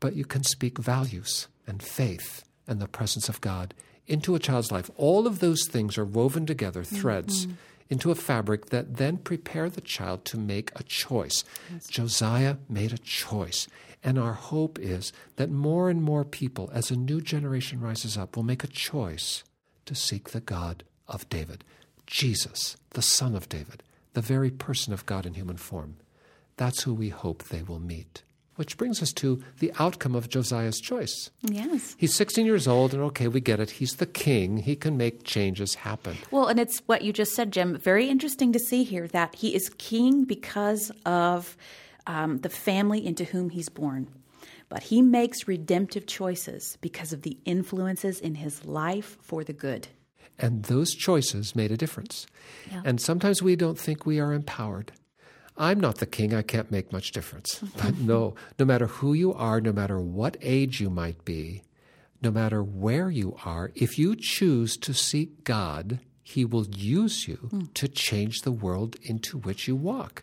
but 0.00 0.14
you 0.14 0.24
can 0.24 0.42
speak 0.42 0.78
values 0.78 1.48
and 1.66 1.82
faith 1.82 2.44
and 2.68 2.80
the 2.80 2.86
presence 2.86 3.28
of 3.28 3.40
God 3.40 3.74
into 4.06 4.34
a 4.34 4.38
child's 4.38 4.70
life. 4.70 4.90
All 4.96 5.26
of 5.26 5.40
those 5.40 5.66
things 5.66 5.98
are 5.98 6.04
woven 6.04 6.46
together, 6.46 6.82
mm-hmm. 6.82 6.96
threads, 6.96 7.46
into 7.90 8.10
a 8.10 8.14
fabric 8.14 8.66
that 8.66 8.96
then 8.96 9.16
prepare 9.16 9.70
the 9.70 9.80
child 9.80 10.24
to 10.26 10.38
make 10.38 10.70
a 10.76 10.82
choice. 10.82 11.44
Josiah 11.88 12.56
made 12.68 12.92
a 12.92 12.98
choice. 12.98 13.66
And 14.04 14.18
our 14.18 14.34
hope 14.34 14.78
is 14.78 15.12
that 15.36 15.50
more 15.50 15.90
and 15.90 16.02
more 16.02 16.24
people, 16.24 16.70
as 16.72 16.90
a 16.90 16.96
new 16.96 17.20
generation 17.20 17.80
rises 17.80 18.16
up, 18.16 18.36
will 18.36 18.44
make 18.44 18.62
a 18.62 18.68
choice 18.68 19.42
to 19.86 19.94
seek 19.94 20.30
the 20.30 20.40
God 20.40 20.84
of 21.08 21.28
David, 21.28 21.64
Jesus, 22.06 22.76
the 22.90 23.02
Son 23.02 23.34
of 23.34 23.48
David, 23.48 23.82
the 24.12 24.20
very 24.20 24.50
person 24.50 24.92
of 24.92 25.06
God 25.06 25.26
in 25.26 25.34
human 25.34 25.56
form. 25.56 25.96
That's 26.56 26.82
who 26.82 26.94
we 26.94 27.08
hope 27.08 27.44
they 27.44 27.62
will 27.62 27.80
meet. 27.80 28.22
Which 28.58 28.76
brings 28.76 29.00
us 29.00 29.12
to 29.12 29.40
the 29.60 29.70
outcome 29.78 30.16
of 30.16 30.28
Josiah's 30.28 30.80
choice. 30.80 31.30
Yes. 31.42 31.94
He's 31.96 32.16
16 32.16 32.44
years 32.44 32.66
old, 32.66 32.92
and 32.92 33.00
okay, 33.04 33.28
we 33.28 33.40
get 33.40 33.60
it. 33.60 33.70
He's 33.70 33.92
the 33.92 34.06
king. 34.06 34.56
He 34.56 34.74
can 34.74 34.96
make 34.96 35.22
changes 35.22 35.76
happen. 35.76 36.16
Well, 36.32 36.48
and 36.48 36.58
it's 36.58 36.80
what 36.86 37.02
you 37.02 37.12
just 37.12 37.36
said, 37.36 37.52
Jim. 37.52 37.78
Very 37.78 38.08
interesting 38.08 38.50
to 38.52 38.58
see 38.58 38.82
here 38.82 39.06
that 39.08 39.36
he 39.36 39.54
is 39.54 39.70
king 39.78 40.24
because 40.24 40.90
of 41.06 41.56
um, 42.08 42.38
the 42.38 42.48
family 42.48 43.06
into 43.06 43.22
whom 43.22 43.50
he's 43.50 43.68
born. 43.68 44.08
But 44.68 44.82
he 44.82 45.02
makes 45.02 45.46
redemptive 45.46 46.06
choices 46.06 46.78
because 46.80 47.12
of 47.12 47.22
the 47.22 47.38
influences 47.44 48.18
in 48.18 48.34
his 48.34 48.64
life 48.64 49.18
for 49.20 49.44
the 49.44 49.52
good. 49.52 49.86
And 50.38 50.64
those 50.64 50.94
choices 50.94 51.54
made 51.54 51.70
a 51.70 51.76
difference. 51.76 52.26
Yeah. 52.70 52.82
And 52.84 53.00
sometimes 53.00 53.40
we 53.40 53.54
don't 53.54 53.78
think 53.78 54.04
we 54.04 54.18
are 54.18 54.32
empowered. 54.32 54.90
I'm 55.58 55.80
not 55.80 55.96
the 55.96 56.06
king, 56.06 56.32
I 56.32 56.42
can't 56.42 56.70
make 56.70 56.92
much 56.92 57.10
difference. 57.10 57.60
But 57.76 57.98
no, 57.98 58.36
no 58.58 58.64
matter 58.64 58.86
who 58.86 59.12
you 59.12 59.34
are, 59.34 59.60
no 59.60 59.72
matter 59.72 60.00
what 60.00 60.36
age 60.40 60.80
you 60.80 60.88
might 60.88 61.24
be, 61.24 61.62
no 62.22 62.30
matter 62.30 62.62
where 62.62 63.10
you 63.10 63.36
are, 63.44 63.72
if 63.74 63.98
you 63.98 64.14
choose 64.16 64.76
to 64.78 64.94
seek 64.94 65.42
God, 65.44 65.98
He 66.22 66.44
will 66.44 66.66
use 66.66 67.26
you 67.26 67.36
hmm. 67.36 67.64
to 67.74 67.88
change 67.88 68.42
the 68.42 68.52
world 68.52 68.96
into 69.02 69.36
which 69.36 69.66
you 69.66 69.74
walk. 69.74 70.22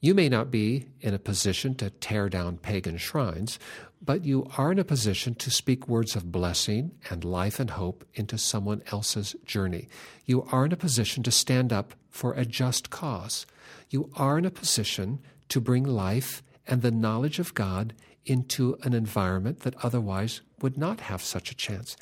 You 0.00 0.14
may 0.14 0.28
not 0.28 0.50
be 0.50 0.86
in 1.00 1.14
a 1.14 1.18
position 1.20 1.76
to 1.76 1.90
tear 1.90 2.28
down 2.28 2.56
pagan 2.56 2.96
shrines, 2.96 3.60
but 4.04 4.24
you 4.24 4.48
are 4.58 4.72
in 4.72 4.80
a 4.80 4.84
position 4.84 5.36
to 5.36 5.50
speak 5.50 5.86
words 5.86 6.16
of 6.16 6.32
blessing 6.32 6.90
and 7.08 7.24
life 7.24 7.60
and 7.60 7.70
hope 7.70 8.04
into 8.14 8.36
someone 8.36 8.82
else's 8.90 9.36
journey. 9.44 9.88
You 10.26 10.42
are 10.50 10.66
in 10.66 10.72
a 10.72 10.76
position 10.76 11.22
to 11.22 11.30
stand 11.30 11.72
up 11.72 11.94
for 12.10 12.32
a 12.32 12.44
just 12.44 12.90
cause. 12.90 13.46
You 13.92 14.10
are 14.16 14.38
in 14.38 14.46
a 14.46 14.50
position 14.50 15.20
to 15.50 15.60
bring 15.60 15.84
life 15.84 16.42
and 16.66 16.80
the 16.80 16.90
knowledge 16.90 17.38
of 17.38 17.52
God 17.52 17.92
into 18.24 18.78
an 18.82 18.94
environment 18.94 19.60
that 19.60 19.74
otherwise 19.84 20.40
would 20.62 20.78
not 20.78 21.00
have 21.00 21.22
such 21.22 21.50
a 21.50 21.54
chance. 21.54 21.94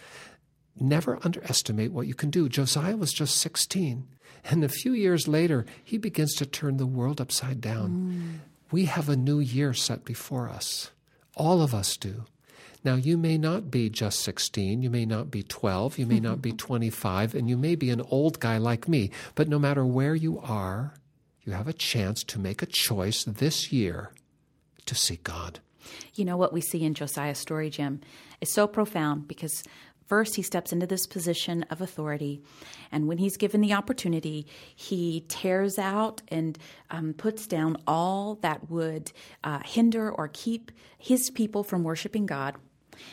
Never 0.78 1.18
underestimate 1.24 1.90
what 1.90 2.06
you 2.06 2.14
can 2.14 2.30
do. 2.30 2.48
Josiah 2.48 2.96
was 2.96 3.12
just 3.12 3.38
16. 3.38 4.06
And 4.44 4.62
a 4.62 4.68
few 4.68 4.92
years 4.92 5.26
later, 5.26 5.66
he 5.82 5.98
begins 5.98 6.34
to 6.36 6.46
turn 6.46 6.76
the 6.76 6.86
world 6.86 7.20
upside 7.20 7.60
down. 7.60 7.90
Mm. 7.90 8.38
We 8.70 8.84
have 8.84 9.08
a 9.08 9.16
new 9.16 9.40
year 9.40 9.74
set 9.74 10.04
before 10.04 10.48
us. 10.48 10.92
All 11.36 11.60
of 11.60 11.74
us 11.74 11.96
do. 11.96 12.24
Now, 12.84 12.94
you 12.94 13.18
may 13.18 13.36
not 13.36 13.68
be 13.68 13.90
just 13.90 14.20
16, 14.20 14.80
you 14.80 14.88
may 14.88 15.04
not 15.04 15.28
be 15.28 15.42
12, 15.42 15.98
you 15.98 16.06
may 16.06 16.20
not 16.20 16.40
be 16.40 16.52
25, 16.68 17.34
and 17.34 17.48
you 17.48 17.56
may 17.56 17.74
be 17.74 17.90
an 17.90 18.00
old 18.00 18.38
guy 18.38 18.58
like 18.58 18.88
me, 18.88 19.10
but 19.34 19.48
no 19.48 19.58
matter 19.58 19.84
where 19.84 20.14
you 20.14 20.38
are, 20.38 20.94
you 21.44 21.52
have 21.52 21.68
a 21.68 21.72
chance 21.72 22.22
to 22.24 22.38
make 22.38 22.62
a 22.62 22.66
choice 22.66 23.24
this 23.24 23.72
year 23.72 24.12
to 24.86 24.94
seek 24.94 25.24
God. 25.24 25.60
You 26.14 26.24
know 26.24 26.36
what 26.36 26.52
we 26.52 26.60
see 26.60 26.84
in 26.84 26.94
Josiah's 26.94 27.38
story, 27.38 27.70
Jim, 27.70 28.00
is 28.40 28.52
so 28.52 28.66
profound 28.66 29.26
because 29.26 29.64
first 30.06 30.36
he 30.36 30.42
steps 30.42 30.72
into 30.72 30.86
this 30.86 31.06
position 31.06 31.64
of 31.70 31.80
authority, 31.80 32.42
and 32.92 33.06
when 33.06 33.18
he's 33.18 33.36
given 33.36 33.60
the 33.60 33.72
opportunity, 33.72 34.46
he 34.74 35.24
tears 35.28 35.78
out 35.78 36.20
and 36.28 36.58
um, 36.90 37.14
puts 37.14 37.46
down 37.46 37.76
all 37.86 38.36
that 38.42 38.68
would 38.68 39.12
uh, 39.44 39.60
hinder 39.64 40.10
or 40.10 40.28
keep 40.28 40.72
his 40.98 41.30
people 41.30 41.62
from 41.62 41.84
worshiping 41.84 42.26
God. 42.26 42.56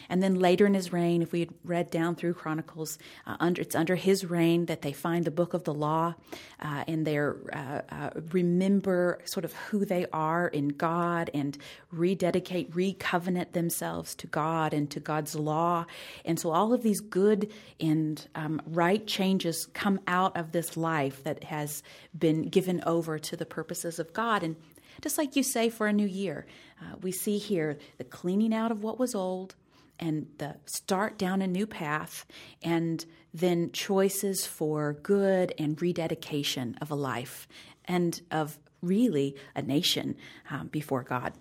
And 0.10 0.22
then 0.22 0.36
later 0.36 0.66
in 0.66 0.74
his 0.74 0.94
reign, 0.94 1.22
if 1.22 1.32
we 1.32 1.42
had 1.42 1.50
read 1.64 1.90
down 1.90 2.16
through 2.16 2.34
Chronicles, 2.36 2.98
uh, 3.26 3.38
under, 3.40 3.62
it's 3.62 3.76
under 3.76 3.96
his 3.96 4.26
reign 4.26 4.66
that 4.66 4.82
they 4.82 4.94
find 4.94 5.26
the 5.26 5.32
book 5.32 5.54
of 5.54 5.64
the 5.64 5.74
law 5.74 6.16
uh, 6.60 6.84
and 6.88 7.06
they 7.06 7.18
uh, 7.18 7.34
uh, 7.54 8.10
remember 8.32 9.20
sort 9.26 9.46
of 9.46 9.54
who 9.54 9.86
they 9.86 10.06
are 10.12 10.48
in 10.48 10.70
God 10.70 11.30
and 11.34 11.58
rededicate, 11.92 12.76
recovenant 12.76 13.54
themselves 13.54 14.16
to 14.16 14.28
God 14.28 14.74
and 14.74 14.90
to 14.92 15.00
God's 15.00 15.36
law. 15.36 15.86
And 16.26 16.40
so 16.40 16.52
all 16.52 16.74
of 16.74 16.84
these 16.84 17.00
good 17.00 17.52
and 17.80 18.26
um, 18.36 18.62
right 18.66 19.06
changes 19.06 19.68
come 19.74 20.00
out 20.08 20.38
of 20.38 20.52
this 20.52 20.78
life 20.78 21.24
that 21.24 21.44
has 21.44 21.84
been 22.18 22.50
given 22.50 22.82
over 22.86 23.20
to 23.20 23.36
the 23.36 23.46
purposes 23.46 24.00
of 24.00 24.14
God. 24.14 24.44
And 24.44 24.56
just 25.02 25.18
like 25.18 25.36
you 25.36 25.44
say 25.44 25.70
for 25.70 25.88
a 25.88 25.94
new 25.94 26.08
year, 26.08 26.46
uh, 26.82 26.96
we 27.02 27.12
see 27.12 27.38
here 27.38 27.78
the 27.98 28.04
cleaning 28.04 28.54
out 28.54 28.72
of 28.72 28.84
what 28.84 29.00
was 29.00 29.14
old 29.16 29.56
and 30.00 30.28
the 30.38 30.56
start 30.66 31.18
down 31.18 31.42
a 31.42 31.48
new 31.48 31.68
path, 31.68 32.26
and 32.62 33.06
then 33.34 33.72
choices 33.72 34.46
for 34.46 34.94
good 34.94 35.54
and 35.58 35.82
rededication 35.82 36.78
of 36.82 36.92
a 36.92 36.96
life 36.96 37.48
and 37.86 38.22
of 38.32 38.60
really 38.82 39.36
a 39.56 39.62
nation 39.62 40.16
um, 40.50 40.68
before 40.68 41.04
God. 41.04 41.34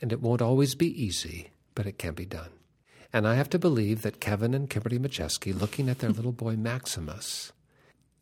And 0.00 0.12
it 0.12 0.20
won't 0.20 0.42
always 0.42 0.74
be 0.74 1.02
easy, 1.02 1.50
but 1.74 1.86
it 1.86 1.98
can 1.98 2.14
be 2.14 2.26
done. 2.26 2.50
And 3.12 3.26
I 3.26 3.34
have 3.34 3.48
to 3.50 3.58
believe 3.58 4.02
that 4.02 4.20
Kevin 4.20 4.52
and 4.52 4.68
Kimberly 4.68 4.98
Majeski, 4.98 5.58
looking 5.58 5.88
at 5.88 6.00
their 6.00 6.10
little 6.10 6.32
boy 6.32 6.56
Maximus, 6.56 7.52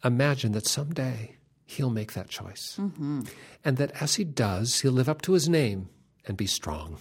imagine 0.04 0.52
that 0.52 0.68
someday 0.68 1.36
he'll 1.66 1.90
make 1.90 2.12
that 2.12 2.28
choice. 2.28 2.78
And 3.64 3.76
that 3.76 3.90
as 4.00 4.16
he 4.16 4.24
does, 4.24 4.80
he'll 4.80 4.92
live 4.92 5.08
up 5.08 5.22
to 5.22 5.32
his 5.32 5.48
name 5.48 5.88
and 6.26 6.36
be 6.36 6.46
strong. 6.46 6.98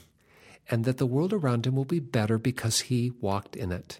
And 0.69 0.85
that 0.85 0.97
the 0.97 1.05
world 1.05 1.33
around 1.33 1.67
him 1.67 1.75
will 1.75 1.85
be 1.85 1.99
better 1.99 2.37
because 2.37 2.81
he 2.81 3.11
walked 3.19 3.55
in 3.55 3.71
it. 3.71 3.99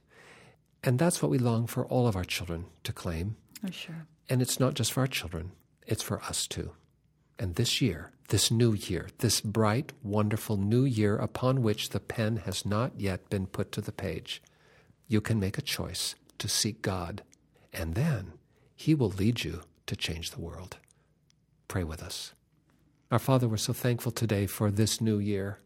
And 0.84 1.00
that's 1.00 1.22
what 1.22 1.32
we 1.32 1.38
long 1.38 1.68
for 1.68 1.86
all 1.86 2.08
of 2.08 2.16
our 2.16 2.24
children 2.24 2.66
to 2.84 2.94
claim. 2.94 3.36
Oh, 3.66 3.72
sure. 3.72 4.08
And 4.30 4.42
it's 4.42 4.60
not 4.60 4.74
just 4.74 4.94
for 4.94 5.02
our 5.02 5.08
children, 5.08 5.52
it's 5.86 6.04
for 6.04 6.22
us 6.24 6.48
too. 6.48 6.72
And 7.38 7.56
this 7.56 7.82
year, 7.82 8.12
this 8.30 8.52
new 8.52 8.74
year, 8.74 9.10
this 9.20 9.42
bright, 9.42 9.92
wonderful 10.02 10.58
new 10.58 10.86
year 10.86 11.18
upon 11.18 11.62
which 11.62 11.90
the 11.90 12.00
pen 12.00 12.38
has 12.38 12.66
not 12.66 13.00
yet 13.00 13.30
been 13.30 13.48
put 13.48 13.72
to 13.74 13.82
the 13.82 13.92
page, 13.92 14.42
you 15.08 15.22
can 15.22 15.40
make 15.40 15.58
a 15.58 15.62
choice 15.62 16.16
to 16.40 16.48
seek 16.48 16.82
God, 16.82 17.24
and 17.72 17.96
then 17.96 18.34
He 18.76 18.96
will 18.96 19.10
lead 19.10 19.44
you 19.44 19.62
to 19.88 19.96
change 19.96 20.32
the 20.32 20.42
world. 20.42 20.78
Pray 21.68 21.84
with 21.84 22.02
us. 22.02 22.34
Our 23.12 23.20
Father, 23.20 23.48
we're 23.48 23.58
so 23.58 23.74
thankful 23.74 24.12
today 24.12 24.48
for 24.48 24.72
this 24.72 25.00
new 25.00 25.20
year. 25.20 25.60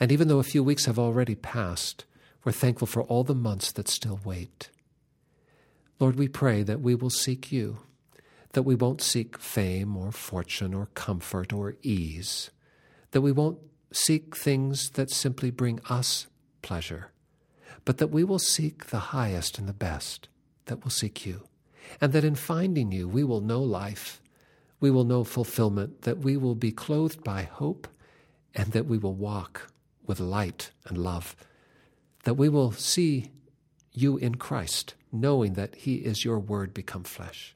And 0.00 0.12
even 0.12 0.28
though 0.28 0.38
a 0.38 0.44
few 0.44 0.62
weeks 0.62 0.86
have 0.86 0.98
already 0.98 1.34
passed, 1.34 2.04
we're 2.44 2.52
thankful 2.52 2.86
for 2.86 3.02
all 3.02 3.24
the 3.24 3.34
months 3.34 3.72
that 3.72 3.88
still 3.88 4.20
wait. 4.24 4.70
Lord, 5.98 6.16
we 6.16 6.28
pray 6.28 6.62
that 6.62 6.80
we 6.80 6.94
will 6.94 7.10
seek 7.10 7.50
you, 7.50 7.78
that 8.52 8.62
we 8.62 8.76
won't 8.76 9.02
seek 9.02 9.38
fame 9.38 9.96
or 9.96 10.12
fortune 10.12 10.72
or 10.72 10.86
comfort 10.94 11.52
or 11.52 11.76
ease, 11.82 12.50
that 13.10 13.20
we 13.20 13.32
won't 13.32 13.58
seek 13.92 14.36
things 14.36 14.90
that 14.90 15.10
simply 15.10 15.50
bring 15.50 15.80
us 15.90 16.28
pleasure, 16.62 17.10
but 17.84 17.98
that 17.98 18.10
we 18.10 18.22
will 18.22 18.38
seek 18.38 18.86
the 18.86 18.98
highest 18.98 19.58
and 19.58 19.68
the 19.68 19.72
best, 19.72 20.28
that 20.66 20.84
we'll 20.84 20.90
seek 20.90 21.26
you, 21.26 21.42
and 22.00 22.12
that 22.12 22.24
in 22.24 22.36
finding 22.36 22.92
you 22.92 23.08
we 23.08 23.24
will 23.24 23.40
know 23.40 23.60
life, 23.60 24.22
we 24.78 24.90
will 24.90 25.04
know 25.04 25.24
fulfillment, 25.24 26.02
that 26.02 26.18
we 26.18 26.36
will 26.36 26.54
be 26.54 26.70
clothed 26.70 27.24
by 27.24 27.42
hope, 27.42 27.88
and 28.54 28.72
that 28.72 28.86
we 28.86 28.98
will 28.98 29.14
walk 29.14 29.72
with 30.08 30.18
light 30.18 30.72
and 30.86 30.98
love, 30.98 31.36
that 32.24 32.34
we 32.34 32.48
will 32.48 32.72
see 32.72 33.30
you 33.92 34.16
in 34.16 34.34
Christ, 34.34 34.94
knowing 35.12 35.52
that 35.52 35.76
He 35.76 35.96
is 35.96 36.24
your 36.24 36.40
word 36.40 36.74
become 36.74 37.04
flesh. 37.04 37.54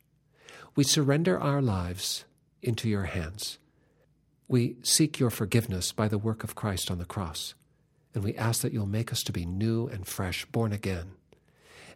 We 0.76 0.84
surrender 0.84 1.38
our 1.38 1.60
lives 1.60 2.24
into 2.62 2.88
your 2.88 3.04
hands. 3.04 3.58
We 4.46 4.76
seek 4.82 5.18
your 5.18 5.30
forgiveness 5.30 5.90
by 5.92 6.06
the 6.08 6.18
work 6.18 6.44
of 6.44 6.54
Christ 6.54 6.90
on 6.90 6.98
the 6.98 7.04
cross, 7.04 7.54
and 8.14 8.22
we 8.22 8.36
ask 8.36 8.62
that 8.62 8.72
you'll 8.72 8.86
make 8.86 9.10
us 9.10 9.22
to 9.24 9.32
be 9.32 9.46
new 9.46 9.88
and 9.88 10.06
fresh, 10.06 10.44
born 10.44 10.72
again. 10.72 11.12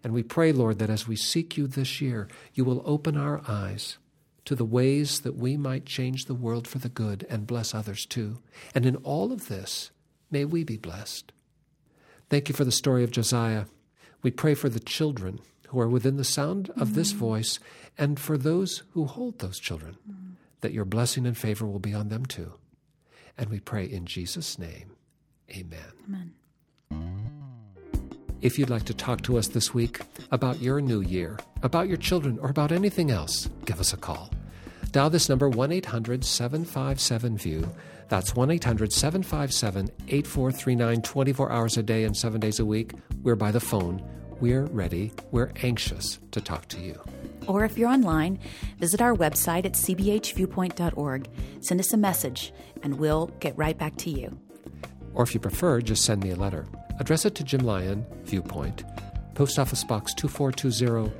And 0.03 0.12
we 0.12 0.23
pray, 0.23 0.53
Lord, 0.53 0.79
that 0.79 0.90
as 0.90 1.07
we 1.07 1.16
seek 1.16 1.57
you 1.57 1.66
this 1.66 2.01
year, 2.01 2.29
you 2.55 2.64
will 2.64 2.83
open 2.85 3.16
our 3.16 3.42
eyes 3.47 3.99
to 4.47 4.55
the 4.55 4.64
ways 4.64 5.21
that 5.21 5.37
we 5.37 5.57
might 5.57 5.85
change 5.85 6.25
the 6.25 6.35
world 6.35 6.69
for 6.69 6.79
the 6.79 6.88
good 6.88 7.27
and 7.29 7.47
bless 7.47 7.75
others 7.75 8.07
too. 8.07 8.38
And 8.75 8.87
in 8.87 8.97
all 8.97 9.33
of 9.33 9.49
this, 9.49 9.90
may 10.30 10.44
we 10.44 10.64
be 10.64 10.76
blessed. 10.76 11.32
Thank 12.28 12.48
you 12.48 12.54
for 12.54 12.64
the 12.64 12.72
story 12.72 13.04
of 13.04 13.10
Josiah. 13.10 13.64
We 14.22 14.30
pray 14.30 14.54
for 14.54 14.68
the 14.68 14.80
children 14.80 15.40
who 15.68 15.80
are 15.80 15.88
within 15.88 16.16
the 16.16 16.24
sound 16.24 16.70
of 16.76 16.94
this 16.94 17.12
mm. 17.12 17.16
voice 17.16 17.58
and 17.98 18.18
for 18.18 18.36
those 18.36 18.82
who 18.92 19.04
hold 19.04 19.38
those 19.38 19.58
children, 19.58 19.96
mm. 20.08 20.34
that 20.60 20.72
your 20.72 20.84
blessing 20.84 21.26
and 21.26 21.36
favor 21.36 21.66
will 21.66 21.78
be 21.78 21.94
on 21.94 22.08
them 22.08 22.26
too. 22.26 22.54
And 23.38 23.50
we 23.50 23.60
pray 23.60 23.84
in 23.84 24.06
Jesus' 24.06 24.58
name, 24.58 24.92
amen. 25.50 25.92
Amen. 26.08 26.32
If 28.42 28.58
you'd 28.58 28.70
like 28.70 28.84
to 28.84 28.94
talk 28.94 29.22
to 29.22 29.38
us 29.38 29.48
this 29.48 29.72
week 29.72 30.00
about 30.30 30.60
your 30.60 30.80
new 30.80 31.00
year, 31.00 31.38
about 31.62 31.88
your 31.88 31.96
children, 31.96 32.38
or 32.38 32.50
about 32.50 32.70
anything 32.70 33.10
else, 33.10 33.48
give 33.64 33.80
us 33.80 33.92
a 33.92 33.96
call. 33.96 34.30
Dial 34.96 35.11
this 35.11 35.28
number 35.28 35.50
1 35.50 35.72
800 35.72 36.24
757 36.24 37.37
VIEW. 37.37 37.68
That's 38.09 38.35
1 38.35 38.50
800 38.50 38.90
757 38.90 39.90
8439 40.09 41.02
24 41.02 41.52
hours 41.52 41.76
a 41.76 41.82
day 41.82 42.04
and 42.04 42.16
7 42.16 42.40
days 42.40 42.61
a 42.61 42.64
week. 42.64 42.94
We're 43.22 43.37
by 43.37 43.50
the 43.50 43.61
phone. 43.61 44.02
We're 44.40 44.64
ready. 44.64 45.12
We're 45.32 45.52
anxious 45.62 46.18
to 46.30 46.40
talk 46.40 46.68
to 46.68 46.80
you. 46.80 46.98
Or 47.46 47.66
if 47.66 47.76
you're 47.76 47.90
online, 47.90 48.38
visit 48.78 49.02
our 49.02 49.14
website 49.14 49.66
at 49.66 49.74
cbhviewpoint.org. 49.74 51.28
Send 51.61 51.80
us 51.80 51.92
a 51.92 51.98
message, 51.98 52.54
and 52.82 52.98
we'll 52.98 53.26
get 53.40 53.54
right 53.59 53.76
back 53.76 53.96
to 53.96 54.11
you. 54.11 54.40
Or 55.12 55.24
if 55.24 55.35
you 55.35 55.40
prefer, 55.40 55.82
just 55.82 56.06
send 56.06 56.22
me 56.22 56.30
a 56.30 56.37
letter. 56.37 56.64
Address 56.98 57.26
it 57.26 57.35
to 57.35 57.44
Jim 57.44 57.66
Lyon, 57.66 58.06
Viewpoint, 58.24 58.85
Post 59.35 59.59
Office 59.59 59.85
Box 59.85 60.14
2420, 60.14 61.12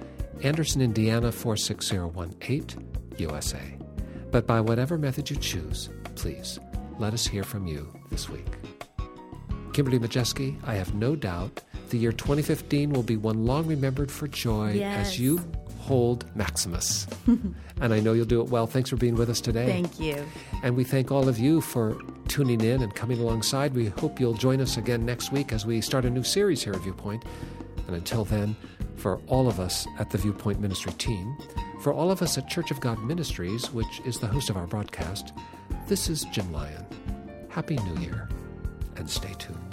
Anderson, 0.43 0.81
Indiana 0.81 1.31
46018, 1.31 2.96
USA. 3.21 3.61
But 4.31 4.47
by 4.47 4.61
whatever 4.61 4.99
method 4.99 5.31
you 5.31 5.37
choose, 5.37 5.89
please 6.15 6.59
let 6.99 7.15
us 7.15 7.27
hear 7.27 7.43
from 7.45 7.67
you 7.67 7.93
this 8.11 8.29
week. 8.29 8.47
Kimberly 9.73 9.99
Majeski, 9.99 10.57
I 10.67 10.75
have 10.75 10.95
no 10.95 11.15
doubt 11.15 11.63
the 11.91 11.99
year 11.99 12.13
2015 12.13 12.93
will 12.93 13.03
be 13.03 13.17
one 13.17 13.45
long 13.45 13.67
remembered 13.67 14.11
for 14.11 14.27
joy 14.27 14.73
Yes. 14.73 15.09
as 15.09 15.21
you 15.21 15.41
hold 15.81 16.25
Maximus. 16.35 17.07
and 17.27 17.95
I 17.95 18.01
know 18.01 18.13
you'll 18.13 18.25
do 18.27 18.41
it 18.41 18.49
well. 18.49 18.67
Thanks 18.67 18.91
for 18.91 18.97
being 18.97 19.15
with 19.15 19.31
us 19.31 19.41
today. 19.41 19.67
Thank 19.67 20.01
you. 20.01 20.25
And 20.65 20.77
we 20.77 20.83
thank 20.83 21.13
all 21.13 21.29
of 21.29 21.39
you 21.39 21.61
for 21.61 21.97
tuning 22.27 22.61
in 22.61 22.83
and 22.83 22.93
coming 22.95 23.21
alongside. 23.21 23.75
We 23.75 23.87
hope 23.87 24.19
you'll 24.19 24.35
join 24.35 24.61
us 24.61 24.77
again 24.79 25.05
next 25.05 25.31
week 25.31 25.53
as 25.53 25.65
we 25.65 25.81
start 25.81 26.05
a 26.05 26.11
new 26.11 26.25
series 26.25 26.63
here 26.65 26.73
at 26.73 26.81
Viewpoint. 26.81 27.25
And 27.87 27.95
until 27.95 28.25
then, 28.25 28.57
for 28.97 29.21
all 29.27 29.49
of 29.49 29.61
us 29.61 29.87
at 29.99 30.11
the 30.11 30.19
Viewpoint 30.19 30.61
Ministry 30.61 30.93
team, 30.95 31.37
for 31.83 31.93
all 31.93 32.11
of 32.11 32.23
us 32.23 32.39
at 32.39 32.49
Church 32.49 32.71
of 32.71 32.81
God 32.81 33.03
Ministries, 33.03 33.71
which 33.73 34.01
is 34.05 34.19
the 34.19 34.27
host 34.27 34.51
of 34.51 34.57
our 34.57 34.67
broadcast, 34.67 35.33
this 35.89 36.09
is 36.09 36.25
Jim 36.33 36.53
Lyon. 36.53 36.87
Happy 37.49 37.77
New 37.77 38.01
Year, 38.01 38.29
and 38.97 39.09
stay 39.09 39.33
tuned. 39.39 39.66